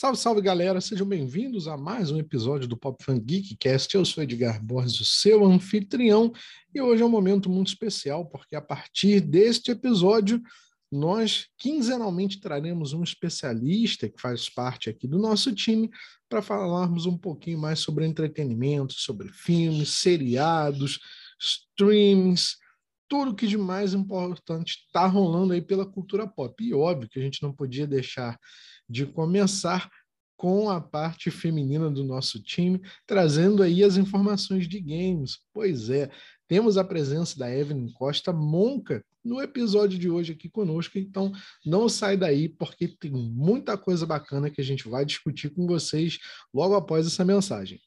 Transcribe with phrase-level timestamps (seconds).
[0.00, 3.96] Salve, salve galera, sejam bem-vindos a mais um episódio do Pop Fan Geekcast.
[3.96, 6.32] Eu sou Edgar Borges, o seu anfitrião,
[6.72, 10.40] e hoje é um momento muito especial porque a partir deste episódio
[10.88, 15.90] nós quinzenalmente traremos um especialista que faz parte aqui do nosso time
[16.28, 21.00] para falarmos um pouquinho mais sobre entretenimento, sobre filmes, seriados,
[21.40, 22.56] streams,
[23.08, 26.62] tudo que de mais importante está rolando aí pela cultura pop.
[26.62, 28.38] E óbvio que a gente não podia deixar
[28.88, 29.90] de começar
[30.38, 35.40] com a parte feminina do nosso time, trazendo aí as informações de games.
[35.52, 36.08] Pois é,
[36.46, 41.32] temos a presença da Evelyn Costa Monca no episódio de hoje aqui conosco, então
[41.66, 46.18] não sai daí porque tem muita coisa bacana que a gente vai discutir com vocês
[46.54, 47.80] logo após essa mensagem.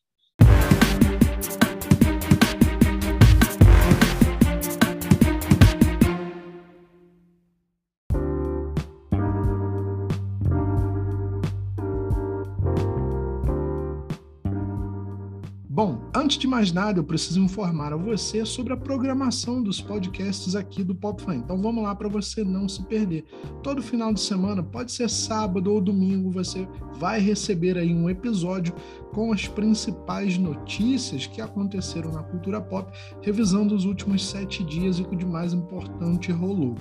[16.31, 20.81] Antes de mais nada, eu preciso informar a você sobre a programação dos podcasts aqui
[20.81, 21.35] do Pop Fan.
[21.35, 23.25] Então vamos lá para você não se perder.
[23.61, 28.73] Todo final de semana, pode ser sábado ou domingo, você vai receber aí um episódio
[29.11, 32.89] com as principais notícias que aconteceram na cultura pop,
[33.21, 36.75] revisando os últimos sete dias e o que de mais importante rolou.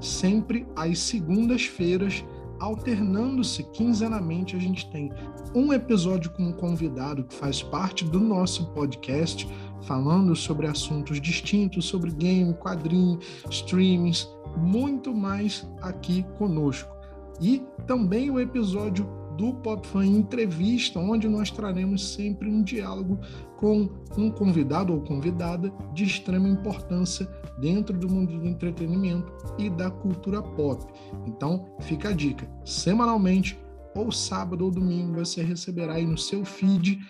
[0.00, 2.24] Sempre às segundas-feiras
[2.60, 5.12] alternando-se quinzenalmente, a gente tem
[5.54, 9.48] um episódio com um convidado que faz parte do nosso podcast,
[9.82, 13.18] falando sobre assuntos distintos, sobre game, quadrinho,
[13.50, 16.94] streamings, muito mais aqui conosco.
[17.40, 23.20] E também o episódio do Pop Fan Entrevista, onde nós traremos sempre um diálogo
[23.56, 27.28] com um convidado ou convidada de extrema importância
[27.60, 30.84] dentro do mundo do entretenimento e da cultura pop.
[31.26, 33.58] Então, fica a dica: semanalmente,
[33.94, 37.00] ou sábado ou domingo, você receberá aí no seu feed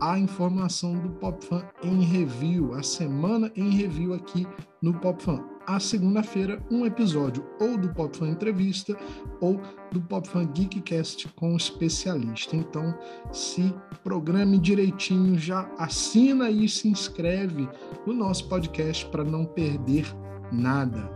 [0.00, 4.46] a informação do Pop Fan em review, a semana em review aqui
[4.82, 8.96] no Pop Fan a segunda-feira um episódio ou do Pop Fan Entrevista
[9.40, 9.60] ou
[9.90, 12.54] do Pop Fan Geekcast com o especialista.
[12.54, 12.96] Então,
[13.32, 17.68] se programe direitinho, já assina e se inscreve
[18.06, 20.06] no nosso podcast para não perder
[20.52, 21.10] nada.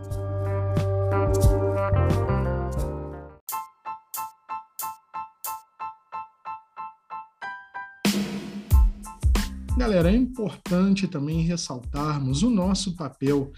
[9.81, 13.51] Galera, é importante também ressaltarmos o nosso papel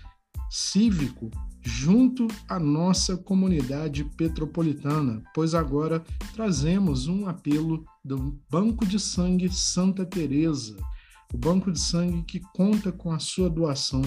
[0.49, 1.29] cívico
[1.61, 6.01] junto à nossa comunidade petropolitana, pois agora
[6.33, 10.77] trazemos um apelo do Banco de Sangue Santa Teresa,
[11.33, 14.01] o banco de sangue que conta com a sua doação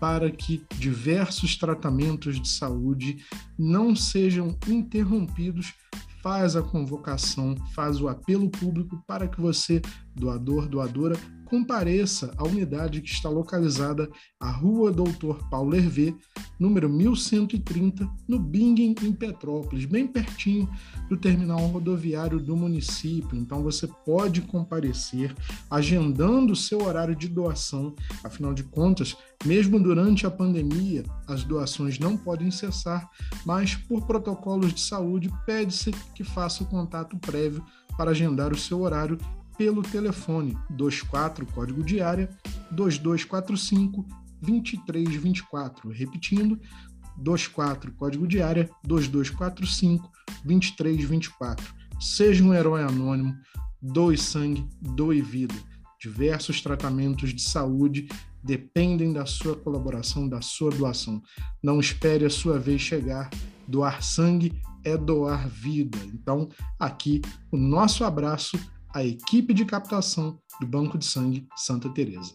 [0.00, 3.22] para que diversos tratamentos de saúde
[3.58, 5.74] não sejam interrompidos.
[6.22, 9.80] Faz a convocação, faz o apelo público para que você,
[10.14, 11.18] doador, doadora,
[11.50, 16.14] compareça à unidade que está localizada à Rua Doutor Paulo Hervé,
[16.60, 20.70] número 1130, no Bingen, em Petrópolis, bem pertinho
[21.08, 23.36] do terminal rodoviário do município.
[23.36, 25.34] Então você pode comparecer
[25.68, 31.98] agendando o seu horário de doação, afinal de contas, mesmo durante a pandemia, as doações
[31.98, 33.10] não podem cessar,
[33.44, 37.64] mas por protocolos de saúde pede-se que faça o contato prévio
[37.96, 39.18] para agendar o seu horário
[39.60, 42.30] pelo telefone 24 código de área
[42.70, 44.06] 2245
[44.40, 45.90] 2324.
[45.90, 46.58] Repetindo,
[47.18, 50.10] 24 código de área 2245
[50.46, 51.74] 2324.
[52.00, 53.36] Seja um herói anônimo,
[53.82, 55.54] doe sangue, doe vida.
[56.00, 58.08] Diversos tratamentos de saúde
[58.42, 61.22] dependem da sua colaboração, da sua doação.
[61.62, 63.28] Não espere a sua vez chegar.
[63.68, 65.98] Doar sangue é doar vida.
[66.14, 66.48] Então,
[66.78, 67.20] aqui
[67.52, 68.58] o nosso abraço
[68.92, 72.34] a equipe de captação do Banco de Sangue Santa Teresa.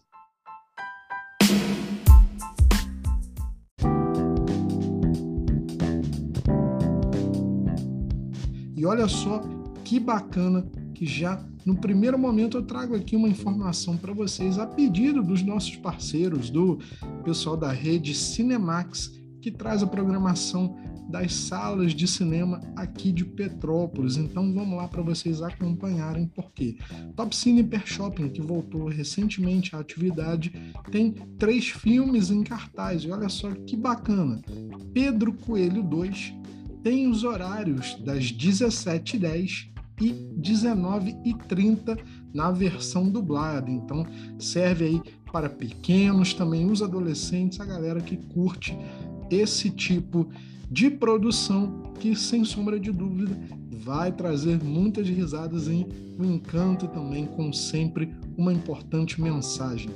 [8.76, 9.42] E olha só
[9.84, 14.66] que bacana que já no primeiro momento eu trago aqui uma informação para vocês a
[14.66, 16.80] pedido dos nossos parceiros, do
[17.24, 19.12] pessoal da rede Cinemax,
[19.42, 20.78] que traz a programação
[21.10, 24.18] das salas de cinema aqui de Petrópolis.
[24.18, 26.78] Então vamos lá para vocês acompanharem porque
[27.16, 30.52] Top Cine Per Shopping, que voltou recentemente à atividade,
[30.92, 33.04] tem três filmes em cartaz.
[33.04, 34.42] E olha só que bacana.
[34.94, 36.34] Pedro Coelho 2
[36.84, 39.70] tem os horários das 17h10
[40.02, 41.98] e 19h30
[42.34, 43.72] na versão dublada.
[43.72, 44.06] Então
[44.38, 45.02] serve aí
[45.32, 48.78] para pequenos, também os adolescentes, a galera que curte
[49.30, 50.28] esse tipo
[50.70, 53.38] de produção que, sem sombra de dúvida,
[53.72, 55.86] vai trazer muitas risadas em
[56.18, 59.90] um encanto também com sempre uma importante mensagem.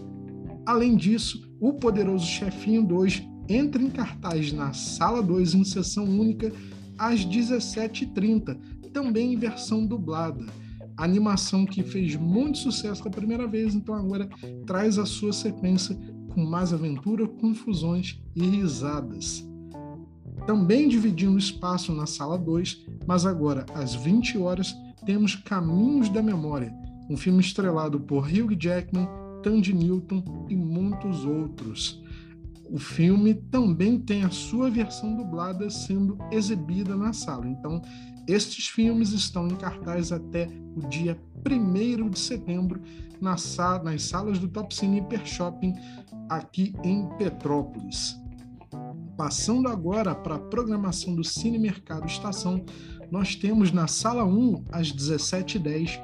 [0.66, 6.54] Além disso, O Poderoso Chefinho 2 entra em cartaz na Sala 2 em sessão única
[6.98, 8.56] às 17h30,
[8.94, 10.46] também em versão dublada.
[10.96, 14.30] animação que fez muito sucesso da primeira vez, então agora
[14.66, 15.98] traz a sua sequência
[16.40, 19.46] com mais aventura, confusões e risadas.
[20.48, 24.74] Também dividindo espaço na sala 2, mas agora às 20 horas
[25.06, 26.74] temos Caminhos da Memória,
[27.10, 29.08] um filme estrelado por Hugh Jackman,
[29.44, 32.02] Tandy Newton e muitos outros
[32.72, 37.48] o filme também tem a sua versão dublada sendo exibida na sala.
[37.48, 37.82] Então,
[38.28, 42.80] estes filmes estão em cartaz até o dia 1 de setembro
[43.20, 45.74] nas salas do Top Cine Hyper Shopping
[46.30, 48.16] aqui em Petrópolis.
[49.18, 52.64] Passando agora para a programação do Cine Mercado Estação,
[53.12, 56.00] nós temos na sala 1 às 17h10,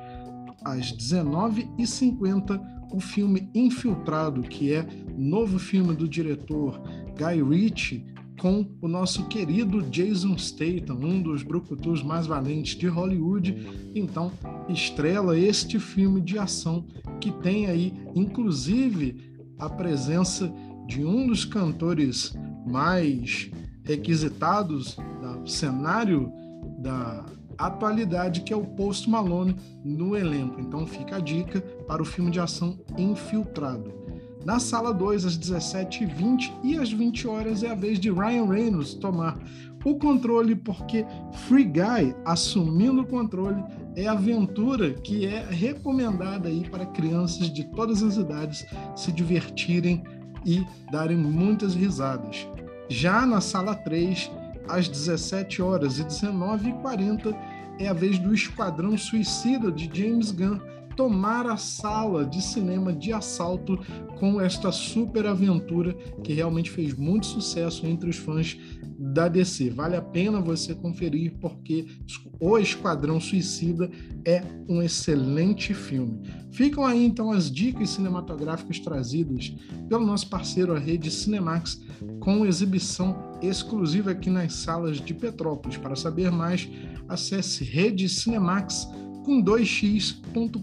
[0.64, 2.60] às 19h50
[2.92, 4.88] o filme Infiltrado, que é
[5.18, 6.82] novo filme do diretor
[7.18, 8.06] Guy Ritchie,
[8.40, 13.92] com o nosso querido Jason Statham, um dos brucutus mais valentes de Hollywood.
[13.96, 14.32] Então,
[14.70, 16.86] estrela este filme de ação
[17.20, 20.52] que tem aí, inclusive, a presença
[20.88, 22.34] de um dos cantores
[22.66, 23.50] mais
[23.84, 24.98] requisitados
[25.42, 26.32] do cenário
[26.80, 27.26] da
[27.58, 30.60] atualidade, que é o Post Malone no elenco.
[30.60, 33.94] Então fica a dica para o filme de ação Infiltrado.
[34.44, 38.94] Na sala 2, às 17h20 e às 20 horas é a vez de Ryan Reynolds
[38.94, 39.40] tomar
[39.86, 41.06] o controle, porque
[41.48, 43.64] Free Guy, assumindo o controle,
[43.96, 48.66] é a aventura que é recomendada aí para crianças de todas as idades
[48.96, 50.04] se divertirem
[50.44, 52.48] e darem muitas risadas.
[52.90, 54.32] Já na sala 3,
[54.68, 57.36] às 17 horas e 19h40
[57.80, 60.60] é a vez do Esquadrão Suicida de James Gunn
[60.96, 63.78] tomar a sala de cinema de assalto
[64.20, 65.94] com esta super aventura
[66.24, 68.58] que realmente fez muito sucesso entre os fãs
[68.98, 69.70] da DC.
[69.70, 71.86] Vale a pena você conferir porque
[72.40, 73.90] O Esquadrão Suicida
[74.26, 76.22] é um excelente filme.
[76.52, 79.54] Ficam aí então as dicas cinematográficas trazidas
[79.90, 81.82] pelo nosso parceiro a rede Cinemax
[82.20, 85.78] com exibição exclusiva aqui nas salas de Petrópolis.
[85.78, 86.70] Para saber mais,
[87.08, 90.54] acesse redecinemax.com com 2x.com.br.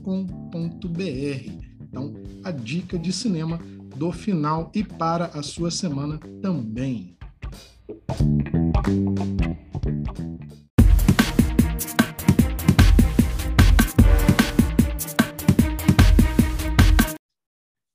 [1.81, 2.15] Então,
[2.45, 3.59] a dica de cinema
[3.97, 7.19] do final e para a sua semana também.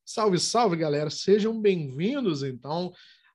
[0.06, 1.10] Salve, salve, galera!
[1.10, 2.92] Sejam bem-vindos, então,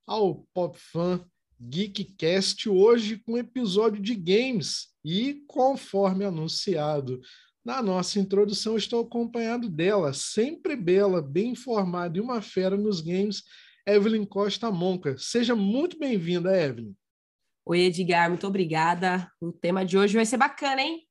[0.06, 1.24] ao Pop Fan
[1.64, 4.88] Geekcast, hoje com episódio de games.
[5.04, 7.20] E, conforme anunciado
[7.64, 13.44] na nossa introdução, estou acompanhado dela, sempre bela, bem informada e uma fera nos games,
[13.86, 15.16] Evelyn Costa Monca.
[15.18, 16.94] Seja muito bem-vinda, Evelyn.
[17.64, 19.30] Oi, Edgar, muito obrigada.
[19.40, 21.06] O tema de hoje vai ser bacana, hein?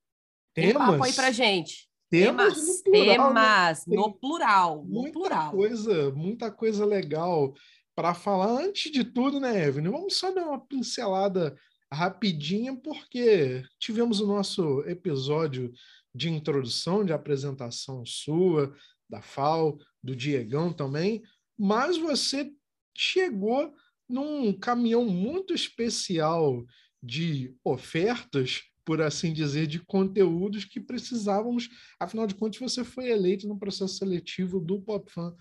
[0.53, 0.73] Temas?
[0.73, 1.89] Tem papo aí pra gente.
[2.09, 3.95] Temas, temas, no plural, temas né?
[3.95, 5.51] no plural, no muita plural.
[5.51, 7.53] Coisa, muita coisa legal
[8.01, 8.63] para falar.
[8.63, 9.91] Antes de tudo, né, Evelyn?
[9.91, 11.55] Vamos só dar uma pincelada
[11.93, 15.71] rapidinha, porque tivemos o nosso episódio
[16.13, 18.75] de introdução, de apresentação sua,
[19.07, 21.21] da FAO, do Diegão também,
[21.55, 22.51] mas você
[22.97, 23.71] chegou
[24.09, 26.65] num caminhão muito especial
[27.03, 31.69] de ofertas, por assim dizer, de conteúdos que precisávamos.
[31.99, 35.35] Afinal de contas, você foi eleito no processo seletivo do PopFan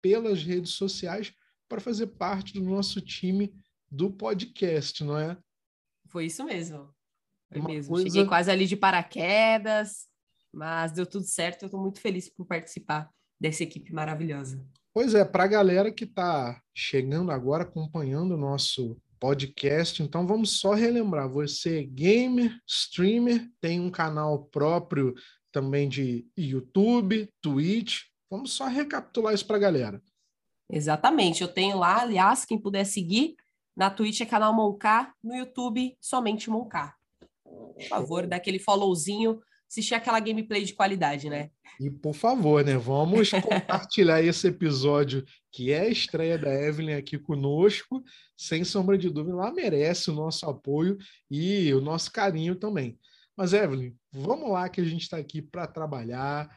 [0.00, 1.30] pelas redes sociais
[1.68, 3.52] para fazer parte do nosso time
[3.90, 5.36] do podcast, não é?
[6.08, 6.90] Foi isso mesmo.
[7.50, 7.94] Foi Uma mesmo.
[7.94, 8.08] Coisa...
[8.08, 10.06] Cheguei quase ali de paraquedas,
[10.52, 11.62] mas deu tudo certo.
[11.62, 14.64] Eu estou muito feliz por participar dessa equipe maravilhosa.
[14.92, 20.58] Pois é, para a galera que está chegando agora, acompanhando o nosso podcast, então vamos
[20.58, 25.14] só relembrar: você é gamer, streamer, tem um canal próprio
[25.52, 28.04] também de YouTube, Twitch.
[28.30, 30.02] Vamos só recapitular isso para a galera.
[30.70, 31.42] Exatamente.
[31.42, 33.34] Eu tenho lá, aliás, quem puder seguir,
[33.76, 36.96] na Twitch é canal Moncar, no YouTube somente Moncar.
[37.44, 41.50] Por favor, dá aquele followzinho, assistir aquela gameplay de qualidade, né?
[41.78, 42.76] E por favor, né?
[42.76, 48.02] Vamos compartilhar esse episódio que é a estreia da Evelyn aqui conosco,
[48.36, 50.96] sem sombra de dúvida, ela merece o nosso apoio
[51.30, 52.98] e o nosso carinho também.
[53.36, 56.48] Mas, Evelyn, vamos lá que a gente está aqui para trabalhar,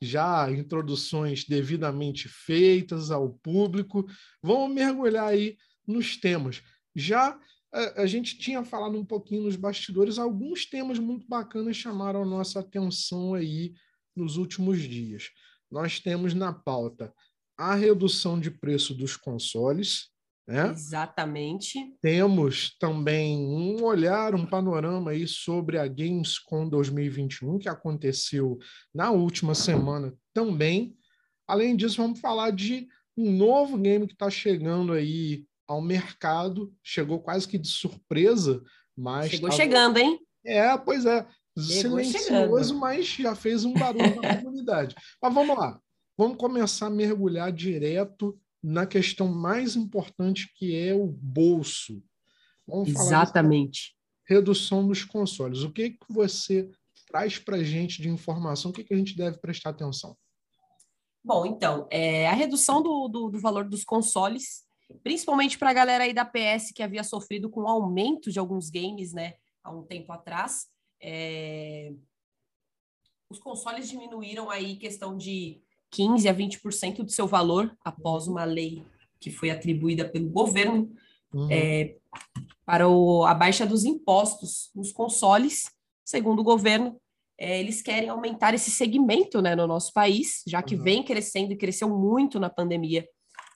[0.00, 4.06] já introduções devidamente feitas ao público.
[4.42, 6.62] Vamos mergulhar aí nos temas.
[6.94, 7.38] já
[7.72, 12.26] a, a, gente tinha falado um pouquinho nos bastidores, alguns temas muito bacanas chamaram a
[12.26, 13.74] nossa atenção aí
[14.16, 15.30] nos últimos dias.
[15.70, 17.12] Nós temos na pauta
[17.56, 20.08] a redução de preço dos consoles,
[20.48, 20.70] né?
[20.70, 21.78] Exatamente.
[22.00, 28.58] Temos também um olhar, um panorama aí sobre a Gamescom 2021, que aconteceu
[28.94, 30.96] na última semana também.
[31.46, 36.72] Além disso, vamos falar de um novo game que está chegando aí ao mercado.
[36.82, 38.62] Chegou quase que de surpresa,
[38.96, 39.30] mas.
[39.30, 39.60] Chegou tava...
[39.60, 40.18] chegando, hein?
[40.46, 41.26] É, pois é.
[41.58, 42.80] Chegou Silencioso, chegando.
[42.80, 44.94] mas já fez um barulho na comunidade.
[45.20, 45.78] Mas vamos lá.
[46.16, 52.02] Vamos começar a mergulhar direto na questão mais importante que é o bolso.
[52.66, 53.96] Vamos Exatamente.
[54.26, 55.62] redução dos consoles.
[55.62, 56.70] O que, que você
[57.06, 58.70] traz para a gente de informação?
[58.70, 60.16] O que, que a gente deve prestar atenção?
[61.24, 64.64] Bom, então, é, a redução do, do, do valor dos consoles,
[65.02, 68.70] principalmente para a galera aí da PS que havia sofrido com o aumento de alguns
[68.70, 70.68] games, né, há um tempo atrás,
[71.00, 71.92] é,
[73.30, 78.32] os consoles diminuíram aí questão de 15 a 20% do seu valor após uhum.
[78.32, 78.84] uma lei
[79.20, 80.90] que foi atribuída pelo governo
[81.32, 81.48] uhum.
[81.50, 81.96] é,
[82.64, 85.70] para o, a baixa dos impostos nos consoles.
[86.04, 87.00] Segundo o governo,
[87.38, 90.82] é, eles querem aumentar esse segmento né, no nosso país, já que uhum.
[90.82, 93.08] vem crescendo e cresceu muito na pandemia.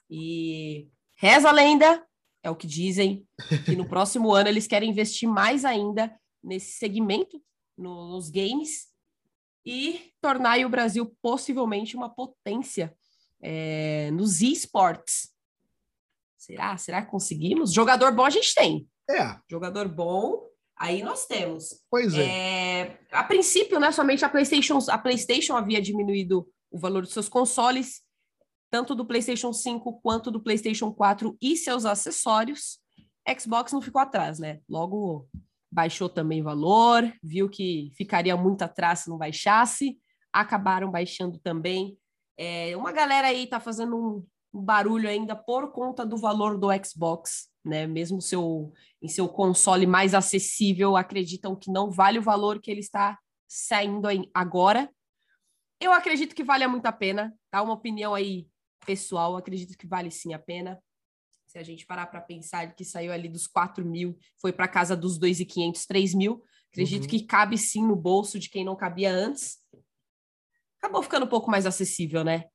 [0.09, 2.05] E reza a lenda,
[2.43, 3.25] é o que dizem,
[3.65, 6.13] que no próximo ano eles querem investir mais ainda
[6.43, 7.41] nesse segmento,
[7.77, 8.92] no, nos games,
[9.65, 12.95] e tornar o Brasil possivelmente uma potência
[13.41, 15.29] é, nos esportes.
[16.37, 16.75] Será?
[16.77, 17.71] Será que conseguimos?
[17.71, 18.87] Jogador bom a gente tem.
[19.09, 19.37] É.
[19.49, 21.81] Jogador bom, aí nós temos.
[21.89, 22.81] Pois é.
[22.81, 22.99] é.
[23.11, 28.01] A princípio, né, somente a PlayStation, a PlayStation havia diminuído o valor dos seus consoles,
[28.69, 32.79] tanto do PlayStation 5 quanto do PlayStation 4 e seus acessórios.
[33.39, 34.59] Xbox não ficou atrás, né?
[34.67, 35.29] Logo
[35.73, 39.97] baixou também valor, viu que ficaria muito atrás se não baixasse,
[40.31, 41.97] acabaram baixando também.
[42.37, 46.67] É, uma galera aí tá fazendo um, um, barulho ainda por conta do valor do
[46.85, 47.87] Xbox, né?
[47.87, 52.79] Mesmo seu, em seu console mais acessível, acreditam que não vale o valor que ele
[52.79, 54.89] está saindo agora.
[55.79, 57.63] Eu acredito que vale muito a pena, tá?
[57.63, 58.47] Uma opinião aí
[58.85, 60.79] pessoal, acredito que vale sim a pena.
[61.53, 64.97] Se a gente parar para pensar que saiu ali dos 4 mil, foi para casa
[64.97, 67.07] dos 2.500, 3 mil, acredito uhum.
[67.09, 69.59] que cabe sim no bolso de quem não cabia antes.
[70.81, 72.45] Acabou ficando um pouco mais acessível, né?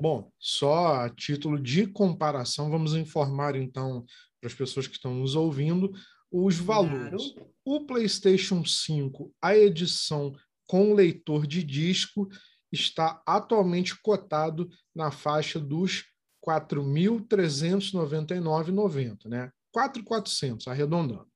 [0.00, 4.06] Bom, só a título de comparação, vamos informar então
[4.40, 5.92] para as pessoas que estão nos ouvindo
[6.32, 7.32] os valores.
[7.32, 7.54] Claro.
[7.62, 10.34] O PlayStation 5, a edição
[10.66, 12.26] com leitor de disco,
[12.72, 16.06] está atualmente cotado na faixa dos
[16.46, 19.50] 4.399,90, né?
[19.74, 21.26] 4.400, arredondando.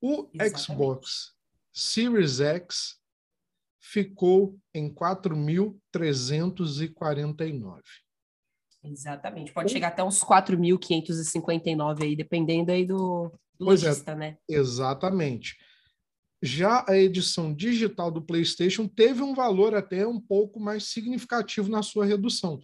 [0.00, 0.60] O Exatamente.
[0.60, 1.34] Xbox
[1.72, 2.96] Series X
[3.80, 7.80] ficou em 4.349.
[8.82, 9.52] Exatamente.
[9.52, 14.36] Pode chegar até uns 4.559 aí, dependendo aí do, do pois lojista, é, né?
[14.48, 15.56] Exatamente.
[16.42, 21.82] Já a edição digital do PlayStation teve um valor até um pouco mais significativo na
[21.82, 22.60] sua redução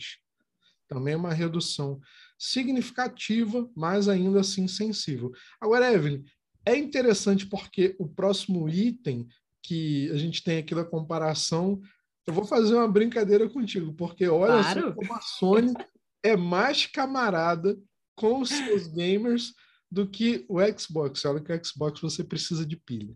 [0.88, 2.00] Também é uma redução
[2.38, 5.32] significativa, mas ainda assim sensível.
[5.60, 6.24] Agora, Evelyn,
[6.66, 9.28] é interessante porque o próximo item
[9.64, 11.82] que a gente tem aqui da comparação,
[12.26, 14.82] eu vou fazer uma brincadeira contigo, porque olha claro.
[14.82, 15.74] só como a Sony
[16.24, 17.78] é mais camarada
[18.16, 19.54] com os seus gamers
[19.90, 21.24] do que o Xbox.
[21.26, 23.14] Olha que o Xbox você precisa de pilha.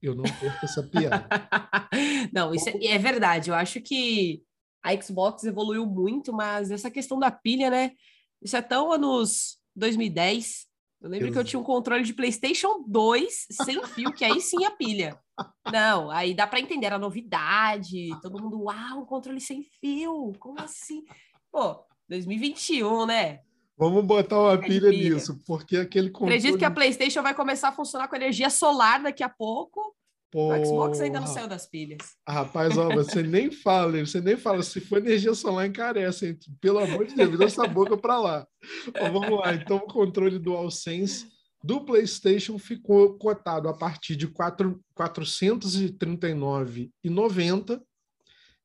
[0.00, 1.28] Eu não perco essa piada.
[2.32, 3.50] não, isso é, é verdade.
[3.50, 4.42] Eu acho que
[4.82, 7.92] a Xbox evoluiu muito, mas essa questão da pilha, né?
[8.42, 10.66] Isso é tão anos 2010.
[11.00, 11.32] Eu lembro Exato.
[11.32, 15.18] que eu tinha um controle de PlayStation 2 sem fio, que aí sim a pilha.
[15.72, 18.10] Não, aí dá para entender a novidade.
[18.20, 20.32] Todo mundo, uau, um controle sem fio.
[20.38, 21.04] Como assim?
[21.50, 23.40] Pô, 2021, né?
[23.76, 26.34] Vamos botar uma pilha, pilha, nisso, porque aquele controle...
[26.34, 29.96] Acredito que a PlayStation vai começar a funcionar com energia solar daqui a pouco.
[30.32, 30.58] Porra.
[30.58, 32.16] O Xbox ainda não saiu das pilhas.
[32.26, 34.62] Rapaz, ó, você nem fala, você nem fala.
[34.62, 36.28] Se for energia solar, encarece.
[36.28, 36.38] Hein?
[36.58, 38.46] Pelo amor de Deus, vira essa boca para lá.
[38.98, 39.52] Ó, vamos lá.
[39.52, 41.30] Então, o controle DualSense
[41.62, 47.82] do PlayStation ficou cotado a partir de 4, 439,90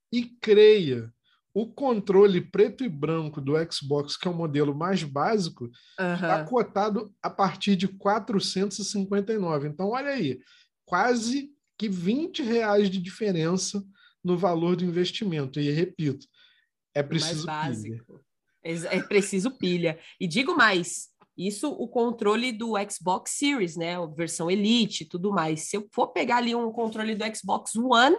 [0.10, 1.14] e creia
[1.54, 5.70] o controle preto e branco do Xbox, que é o modelo mais básico,
[6.00, 9.68] está cotado a partir de 459.
[9.68, 10.40] Então, olha aí,
[10.86, 13.84] quase que 20 reais de diferença
[14.24, 15.60] no valor do investimento.
[15.60, 16.28] E repito,
[16.94, 18.06] é preciso pilha.
[18.64, 20.00] É preciso pilha.
[20.20, 23.96] E digo mais, isso o controle do Xbox Series, né?
[24.16, 25.70] Versão Elite e tudo mais.
[25.70, 28.18] Se eu for pegar ali um controle do Xbox One,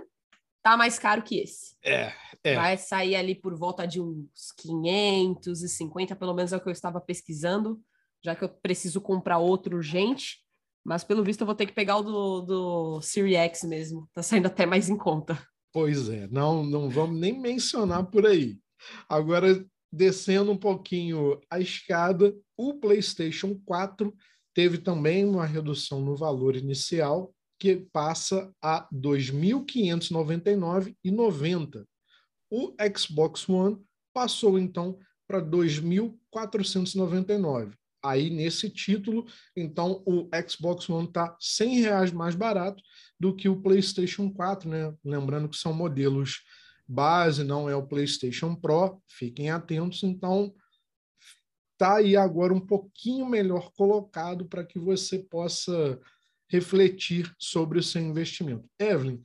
[0.63, 1.77] tá mais caro que esse.
[1.85, 2.13] É,
[2.45, 2.55] é.
[2.55, 7.01] Vai sair ali por volta de uns 550, pelo menos é o que eu estava
[7.01, 7.81] pesquisando,
[8.25, 10.39] já que eu preciso comprar outro urgente.
[10.85, 14.09] Mas pelo visto eu vou ter que pegar o do, do X mesmo.
[14.15, 15.39] Tá saindo até mais em conta.
[15.73, 18.59] Pois é, não, não vamos nem mencionar por aí.
[19.09, 24.15] Agora, descendo um pouquinho a escada, o PlayStation 4
[24.55, 31.85] teve também uma redução no valor inicial que passa a R$ 2.599,90.
[32.51, 33.79] O Xbox One
[34.15, 37.75] passou então para R$ 2.499.
[38.03, 39.27] Aí nesse título,
[39.57, 42.83] então o Xbox One está R$ reais mais barato
[43.19, 44.95] do que o PlayStation 4, né?
[45.05, 46.43] Lembrando que são modelos
[46.87, 50.03] base, não é o PlayStation Pro, fiquem atentos.
[50.03, 50.55] Então,
[51.77, 56.01] tá aí agora um pouquinho melhor colocado para que você possa
[56.49, 58.69] refletir sobre o seu investimento.
[58.79, 59.21] Evelyn,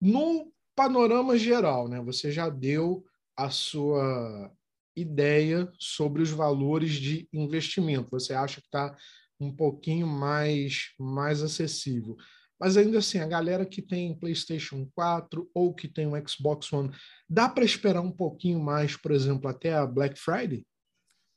[0.00, 3.04] no panorama geral, né, você já deu
[3.36, 4.50] a sua
[4.96, 8.10] ideia sobre os valores de investimento.
[8.10, 8.96] Você acha que está
[9.40, 12.16] um pouquinho mais, mais acessível.
[12.60, 16.92] Mas ainda assim, a galera que tem PlayStation 4 ou que tem um Xbox One,
[17.28, 20.64] dá para esperar um pouquinho mais, por exemplo, até a Black Friday?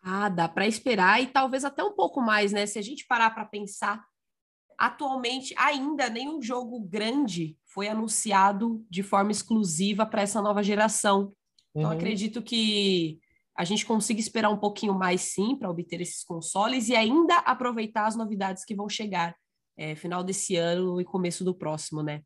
[0.03, 2.67] Ah, dá para esperar e talvez até um pouco mais, né?
[2.67, 4.05] Se a gente parar para pensar
[4.77, 11.33] atualmente ainda nenhum jogo grande foi anunciado de forma exclusiva para essa nova geração.
[11.75, 11.97] Então, uhum.
[11.97, 13.19] acredito que
[13.57, 18.05] a gente consiga esperar um pouquinho mais, sim, para obter esses consoles e ainda aproveitar
[18.05, 19.35] as novidades que vão chegar
[19.77, 22.21] é, final desse ano e começo do próximo, né?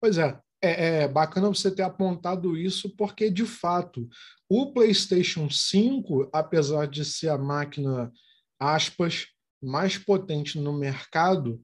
[0.00, 0.38] Pois é.
[0.62, 4.08] É, é bacana você ter apontado isso, porque, de fato,
[4.48, 8.10] o PlayStation 5, apesar de ser a máquina,
[8.58, 9.26] aspas,
[9.62, 11.62] mais potente no mercado,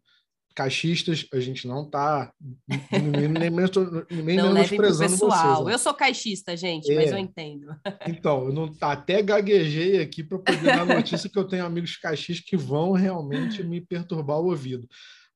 [0.61, 2.31] caixistas, a gente não está
[2.69, 5.65] nem, nem, nem não menosprezando pessoal.
[5.65, 6.97] Vocês, Eu sou caixista, gente, é.
[6.97, 7.67] mas eu entendo.
[8.07, 12.45] Então, eu não, até gaguejei aqui para poder dar notícia que eu tenho amigos caixistas
[12.47, 14.87] que vão realmente me perturbar o ouvido.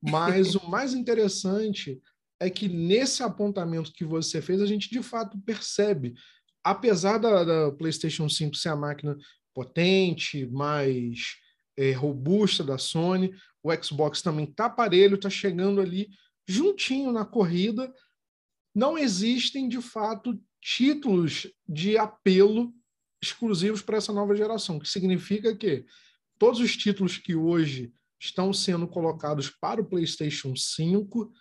[0.02, 1.98] Mas o mais interessante
[2.38, 6.12] é que nesse apontamento que você fez, a gente de fato percebe,
[6.62, 9.16] apesar da, da PlayStation 5 ser a máquina
[9.54, 11.36] potente, mais
[11.76, 13.34] é, robusta da Sony.
[13.62, 16.08] O Xbox também está parelho, está chegando ali
[16.46, 17.92] juntinho na corrida.
[18.74, 22.72] Não existem, de fato, títulos de apelo
[23.22, 25.84] exclusivos para essa nova geração, que significa que
[26.38, 31.32] todos os títulos que hoje estão sendo colocados para o PlayStation 5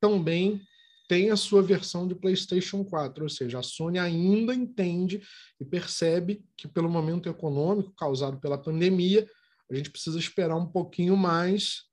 [0.00, 0.60] também
[1.08, 5.20] têm a sua versão de PlayStation 4, ou seja, a Sony ainda entende
[5.60, 9.28] e percebe que pelo momento econômico causado pela pandemia,
[9.74, 11.84] a gente precisa esperar um pouquinho mais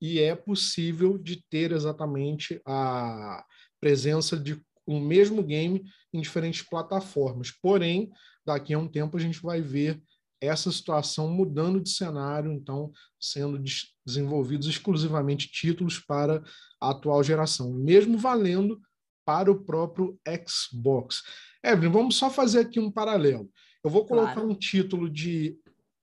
[0.00, 3.44] e é possível de ter exatamente a
[3.80, 7.50] presença de um mesmo game em diferentes plataformas.
[7.50, 8.10] Porém,
[8.44, 10.02] daqui a um tempo a gente vai ver
[10.40, 13.62] essa situação mudando de cenário, então sendo
[14.04, 16.42] desenvolvidos exclusivamente títulos para
[16.80, 18.80] a atual geração, mesmo valendo
[19.24, 21.22] para o próprio Xbox.
[21.62, 23.50] Evelyn, vamos só fazer aqui um paralelo.
[23.84, 24.48] Eu vou colocar claro.
[24.48, 25.58] um título de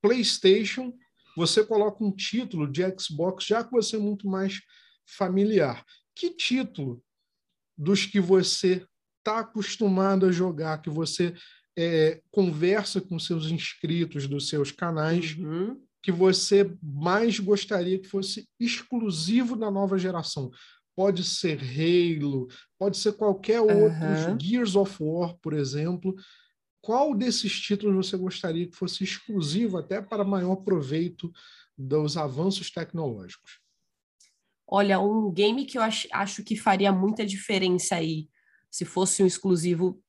[0.08, 0.94] PlayStation,
[1.36, 4.62] você coloca um título de Xbox, já que você é muito mais
[5.06, 5.84] familiar.
[6.16, 7.04] Que título
[7.78, 8.86] dos que você
[9.20, 11.36] está acostumado a jogar, que você
[11.78, 15.80] é, conversa com seus inscritos dos seus canais, uhum.
[16.02, 20.50] que você mais gostaria que fosse exclusivo da nova geração?
[20.96, 22.48] Pode ser Halo,
[22.80, 23.84] pode ser qualquer uhum.
[23.84, 26.16] outro, Gears of War, por exemplo
[26.82, 31.32] qual desses títulos você gostaria que fosse exclusivo até para maior proveito
[31.78, 33.60] dos avanços tecnológicos?
[34.68, 38.28] Olha, um game que eu acho, acho que faria muita diferença aí,
[38.70, 40.02] se fosse um exclusivo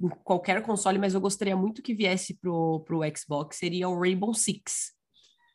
[0.00, 4.34] em qualquer console, mas eu gostaria muito que viesse pro, pro Xbox, seria o Rainbow
[4.34, 4.92] Six.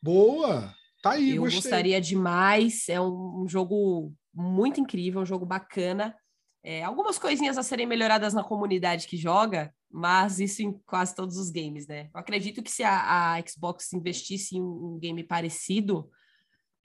[0.02, 0.74] Boa!
[1.02, 1.60] Tá aí, Eu gostei.
[1.60, 6.14] gostaria demais, é um, um jogo muito incrível, um jogo bacana,
[6.62, 11.38] É, algumas coisinhas a serem melhoradas na comunidade que joga, mas isso em quase todos
[11.38, 12.10] os games, né?
[12.12, 16.10] Eu acredito que se a, a Xbox investisse em um, game parecido,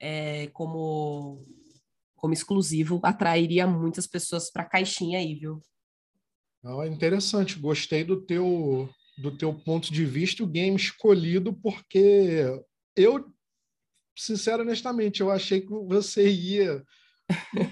[0.00, 1.44] é, como,
[2.14, 5.60] como exclusivo, atrairia muitas pessoas para a caixinha aí, viu?
[6.62, 12.44] Não, é interessante, gostei do teu, do teu ponto de vista, o game escolhido, porque
[12.96, 13.30] eu,
[14.16, 16.82] sincero honestamente, eu achei que você ia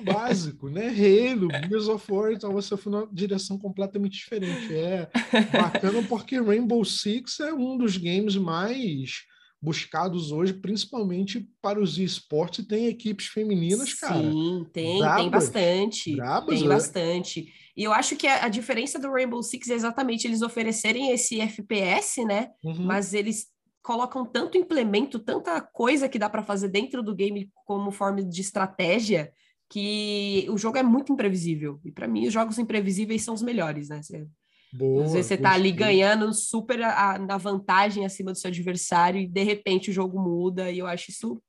[0.05, 0.88] básico, né?
[0.88, 4.75] Halo, Gears of War, então você foi numa direção completamente diferente.
[4.75, 5.09] É
[5.53, 9.25] bacana porque Rainbow Six é um dos games mais
[9.64, 14.21] buscados hoje, principalmente para os esportes, e tem equipes femininas, cara.
[14.21, 16.17] Sim, tem, brabas, tem bastante.
[16.17, 16.69] Brabas, tem é.
[16.69, 17.53] bastante.
[17.77, 21.40] E eu acho que a, a, diferença do Rainbow Six é exatamente eles oferecerem esse
[21.40, 22.51] FPS, né?
[22.62, 22.85] Uhum.
[22.85, 23.47] Mas eles
[23.83, 28.40] colocam tanto implemento, tanta coisa que dá para fazer dentro do game como forma de
[28.40, 29.33] estratégia,
[29.75, 31.81] que o jogo é muito imprevisível.
[31.85, 34.01] E para mim, os jogos imprevisíveis são os melhores, né?
[34.01, 34.25] Você,
[34.73, 39.21] Boa, às vezes você tá ali ganhando super a, na vantagem acima do seu adversário
[39.21, 41.43] e de repente o jogo muda e eu acho isso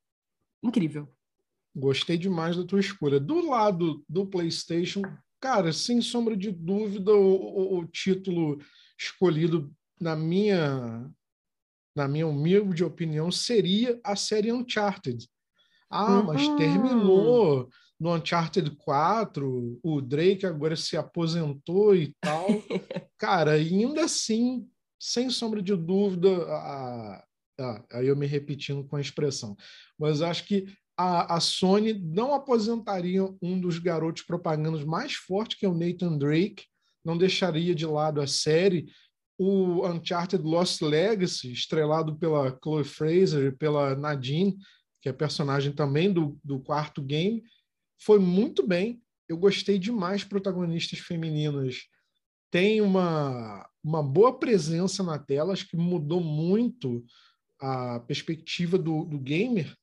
[0.64, 1.08] incrível.
[1.76, 3.20] Gostei demais da tua escolha.
[3.20, 5.04] Do lado do PlayStation,
[5.40, 8.58] cara, sem sombra de dúvida, o, o, o título
[8.98, 11.08] escolhido na minha
[11.96, 15.30] na minha humilde opinião seria a série Uncharted.
[15.92, 16.24] Ah, uhum.
[16.24, 17.70] mas terminou
[18.06, 22.46] no Uncharted 4, o Drake agora se aposentou e tal.
[23.18, 27.24] Cara, ainda assim, sem sombra de dúvida, a,
[27.60, 29.58] a, aí eu me repetindo com a expressão,
[29.98, 35.66] mas acho que a, a Sony não aposentaria um dos garotos propagandas mais fortes, que
[35.66, 36.66] é o Nathan Drake,
[37.04, 38.86] não deixaria de lado a série.
[39.36, 44.56] O Uncharted Lost Legacy, estrelado pela Chloe Fraser e pela Nadine,
[45.02, 47.44] que é personagem também do, do quarto game,
[48.00, 49.02] foi muito bem.
[49.28, 51.84] Eu gostei demais protagonistas femininas.
[52.52, 57.04] Tem uma, uma boa presença na tela, acho que mudou muito
[57.60, 59.76] a perspectiva do, do gamer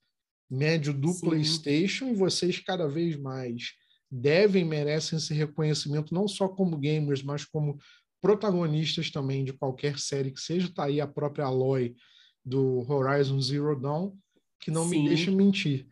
[0.50, 1.26] médio do Sim.
[1.26, 3.72] PlayStation e vocês cada vez mais
[4.10, 7.78] devem, merecem esse reconhecimento, não só como gamers, mas como
[8.20, 10.68] protagonistas também de qualquer série que seja.
[10.68, 11.96] Está aí a própria Aloy
[12.44, 14.14] do Horizon Zero Dawn,
[14.60, 15.02] que não Sim.
[15.02, 15.86] me deixa mentir.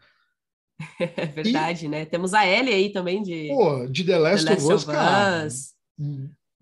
[1.16, 2.04] É verdade, e, né?
[2.04, 3.48] Temos a Ellie aí também de.
[3.48, 5.48] Pô, de The Last, The Last of Us, cara.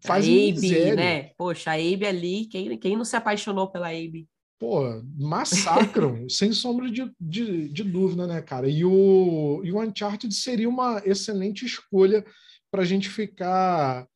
[0.05, 1.23] Faz a Abe, né?
[1.37, 4.29] Poxa, a Abe ali, quem, quem não se apaixonou pela Abe?
[4.59, 4.83] Pô,
[5.17, 8.69] massacram, sem sombra de, de, de, dúvida, né, cara?
[8.69, 12.25] E o, e o Uncharted seria uma excelente escolha
[12.71, 14.07] para a gente ficar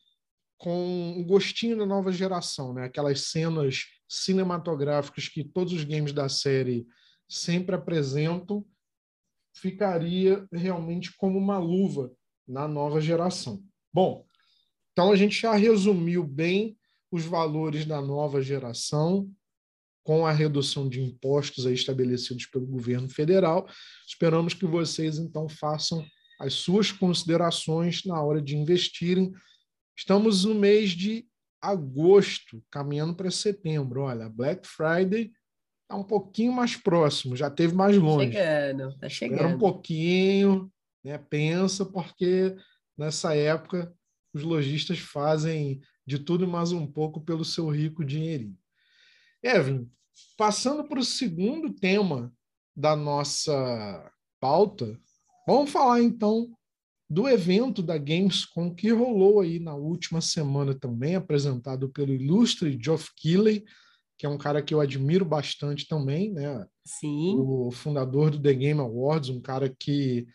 [0.58, 2.84] com um gostinho da nova geração, né?
[2.84, 6.86] Aquelas cenas cinematográficas que todos os games da série
[7.28, 8.64] sempre apresentam
[9.54, 12.10] ficaria realmente como uma luva
[12.46, 13.62] na nova geração.
[13.92, 14.26] Bom,
[14.92, 16.76] então a gente já resumiu bem
[17.10, 19.30] os valores da nova geração
[20.04, 23.68] com a redução de impostos estabelecidos pelo governo federal.
[24.06, 26.04] Esperamos que vocês então façam
[26.40, 29.32] as suas considerações na hora de investirem.
[29.96, 31.26] Estamos no mês de
[31.60, 34.02] agosto, caminhando para setembro.
[34.02, 35.30] Olha, Black Friday
[35.82, 38.32] está um pouquinho mais próximo, já teve mais longe.
[38.32, 39.36] Chegando, tá chegando.
[39.36, 40.72] Espera um pouquinho,
[41.04, 41.18] né?
[41.18, 42.56] Pensa, porque
[42.96, 43.92] nessa época
[44.32, 48.56] os lojistas fazem de tudo mais um pouco pelo seu rico dinheirinho.
[49.42, 49.86] Evan,
[50.36, 52.32] passando para o segundo tema
[52.74, 54.98] da nossa pauta,
[55.46, 56.50] vamos falar então
[57.08, 63.10] do evento da Gamescom que rolou aí na última semana também, apresentado pelo ilustre Geoff
[63.14, 63.64] Keighley,
[64.22, 66.64] que é um cara que eu admiro bastante também, né?
[66.86, 67.34] Sim.
[67.40, 70.28] O fundador do The Game Awards, um cara que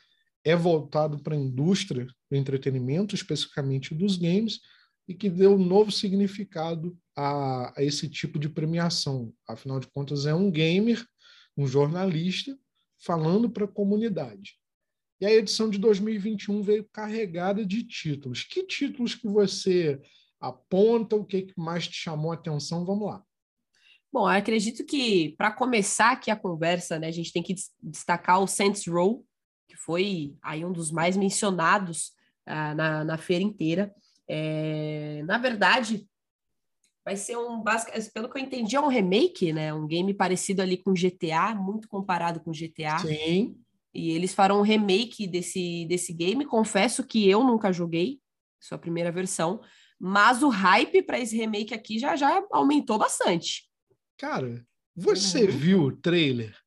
[0.43, 4.59] é voltado para a indústria do entretenimento, especificamente dos games,
[5.07, 9.33] e que deu um novo significado a, a esse tipo de premiação.
[9.47, 11.01] Afinal de contas, é um gamer,
[11.55, 12.59] um jornalista,
[12.99, 14.57] falando para a comunidade.
[15.21, 18.43] E a edição de 2021 veio carregada de títulos.
[18.43, 19.97] Que títulos que você
[20.41, 21.15] aponta?
[21.15, 22.83] O que mais te chamou a atenção?
[22.83, 23.23] Vamos lá.
[24.11, 28.47] Bom, acredito que para começar aqui a conversa, né, a gente tem que destacar o
[28.47, 29.25] Saints Row,
[29.67, 32.13] que foi aí um dos mais mencionados
[32.47, 33.93] uh, na, na feira inteira.
[34.27, 36.07] É, na verdade,
[37.03, 37.63] vai ser um
[38.13, 39.73] pelo que eu entendi, é um remake, né?
[39.73, 42.99] Um game parecido ali com GTA, muito comparado com GTA.
[42.99, 43.57] Sim.
[43.93, 46.45] E eles farão um remake desse, desse game.
[46.45, 48.19] Confesso que eu nunca joguei,
[48.59, 49.61] sua primeira versão,
[49.99, 53.66] mas o hype para esse remake aqui já já aumentou bastante.
[54.17, 55.57] Cara, você uhum.
[55.57, 56.57] viu o trailer?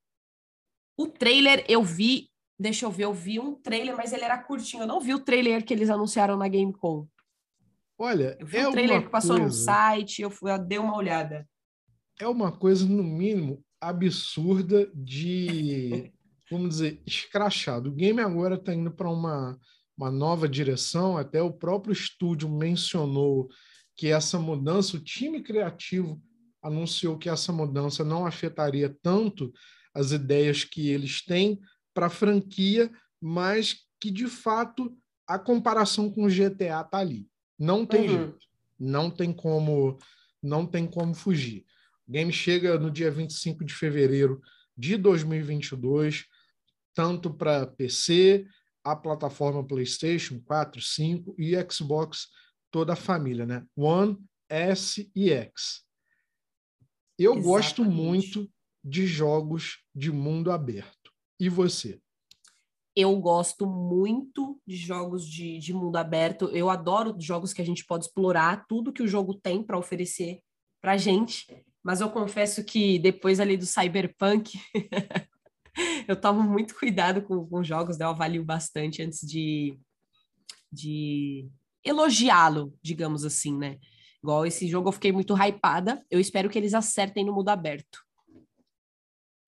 [0.97, 4.83] O trailer eu vi Deixa eu ver, eu vi um trailer, mas ele era curtinho.
[4.83, 7.09] Eu não vi o trailer que eles anunciaram na Gamecom.
[7.99, 10.79] Olha, eu vi é um trailer que passou coisa, no site, eu, fui, eu dei
[10.79, 11.49] uma olhada.
[12.21, 16.13] É uma coisa, no mínimo, absurda de,
[16.51, 17.89] vamos dizer, escrachado.
[17.89, 19.59] O game agora está indo para uma,
[19.97, 23.49] uma nova direção, até o próprio estúdio mencionou
[23.97, 26.21] que essa mudança, o time criativo
[26.63, 29.53] anunciou que essa mudança não afetaria tanto
[29.95, 31.61] as ideias que eles têm
[31.93, 34.97] para a franquia, mas que de fato
[35.27, 37.29] a comparação com o GTA tá ali.
[37.59, 38.09] Não tem uhum.
[38.09, 38.39] jeito.
[38.79, 39.99] Não tem como
[40.43, 41.67] não tem como fugir.
[42.09, 44.41] O game chega no dia 25 de fevereiro
[44.77, 46.25] de 2022,
[46.95, 48.47] tanto para PC,
[48.83, 52.29] a plataforma PlayStation 4, 5 e Xbox,
[52.71, 53.65] toda a família, né?
[53.77, 54.19] One,
[54.49, 55.85] S e X.
[57.21, 57.45] Eu Exatamente.
[57.45, 58.51] gosto muito
[58.83, 61.13] de jogos de mundo aberto.
[61.39, 62.01] E você?
[62.97, 66.47] Eu gosto muito de jogos de, de mundo aberto.
[66.47, 70.41] Eu adoro jogos que a gente pode explorar tudo que o jogo tem para oferecer
[70.81, 71.47] para gente.
[71.83, 74.59] Mas eu confesso que depois ali do Cyberpunk,
[76.09, 78.07] eu tomo muito cuidado com, com jogos, né?
[78.07, 79.79] eu avalio bastante antes de,
[80.73, 81.51] de
[81.85, 83.79] elogiá-lo, digamos assim, né?
[84.23, 86.05] Igual esse jogo eu fiquei muito hypada.
[86.11, 88.05] Eu espero que eles acertem no mundo aberto.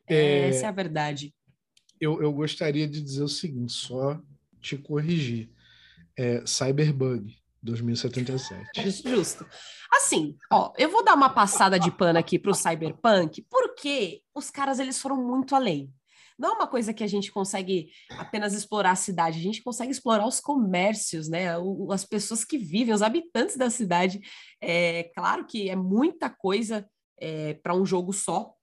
[0.09, 0.49] É...
[0.49, 1.35] Essa é a verdade.
[2.01, 4.21] Eu, eu gostaria de dizer o seguinte, só
[4.61, 5.51] te corrigir.
[6.19, 8.91] É Cyberbug 2077.
[9.09, 9.47] Justo.
[9.91, 14.51] Assim, ó, eu vou dar uma passada de pano aqui para o Cyberpunk, porque os
[14.51, 15.93] caras eles foram muito além.
[16.39, 19.91] Não é uma coisa que a gente consegue apenas explorar a cidade, a gente consegue
[19.91, 21.57] explorar os comércios, né?
[21.59, 24.21] O, as pessoas que vivem, os habitantes da cidade.
[24.61, 28.55] É claro que é muita coisa é, para um jogo só.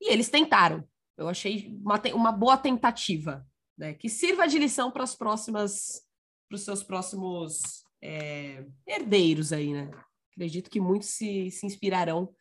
[0.00, 0.84] E eles tentaram.
[1.16, 3.94] Eu achei uma, uma boa tentativa, né?
[3.94, 6.02] Que sirva de lição para as próximas,
[6.48, 9.90] para os seus próximos é, herdeiros aí, né?
[10.32, 12.34] Acredito que muitos se, se inspirarão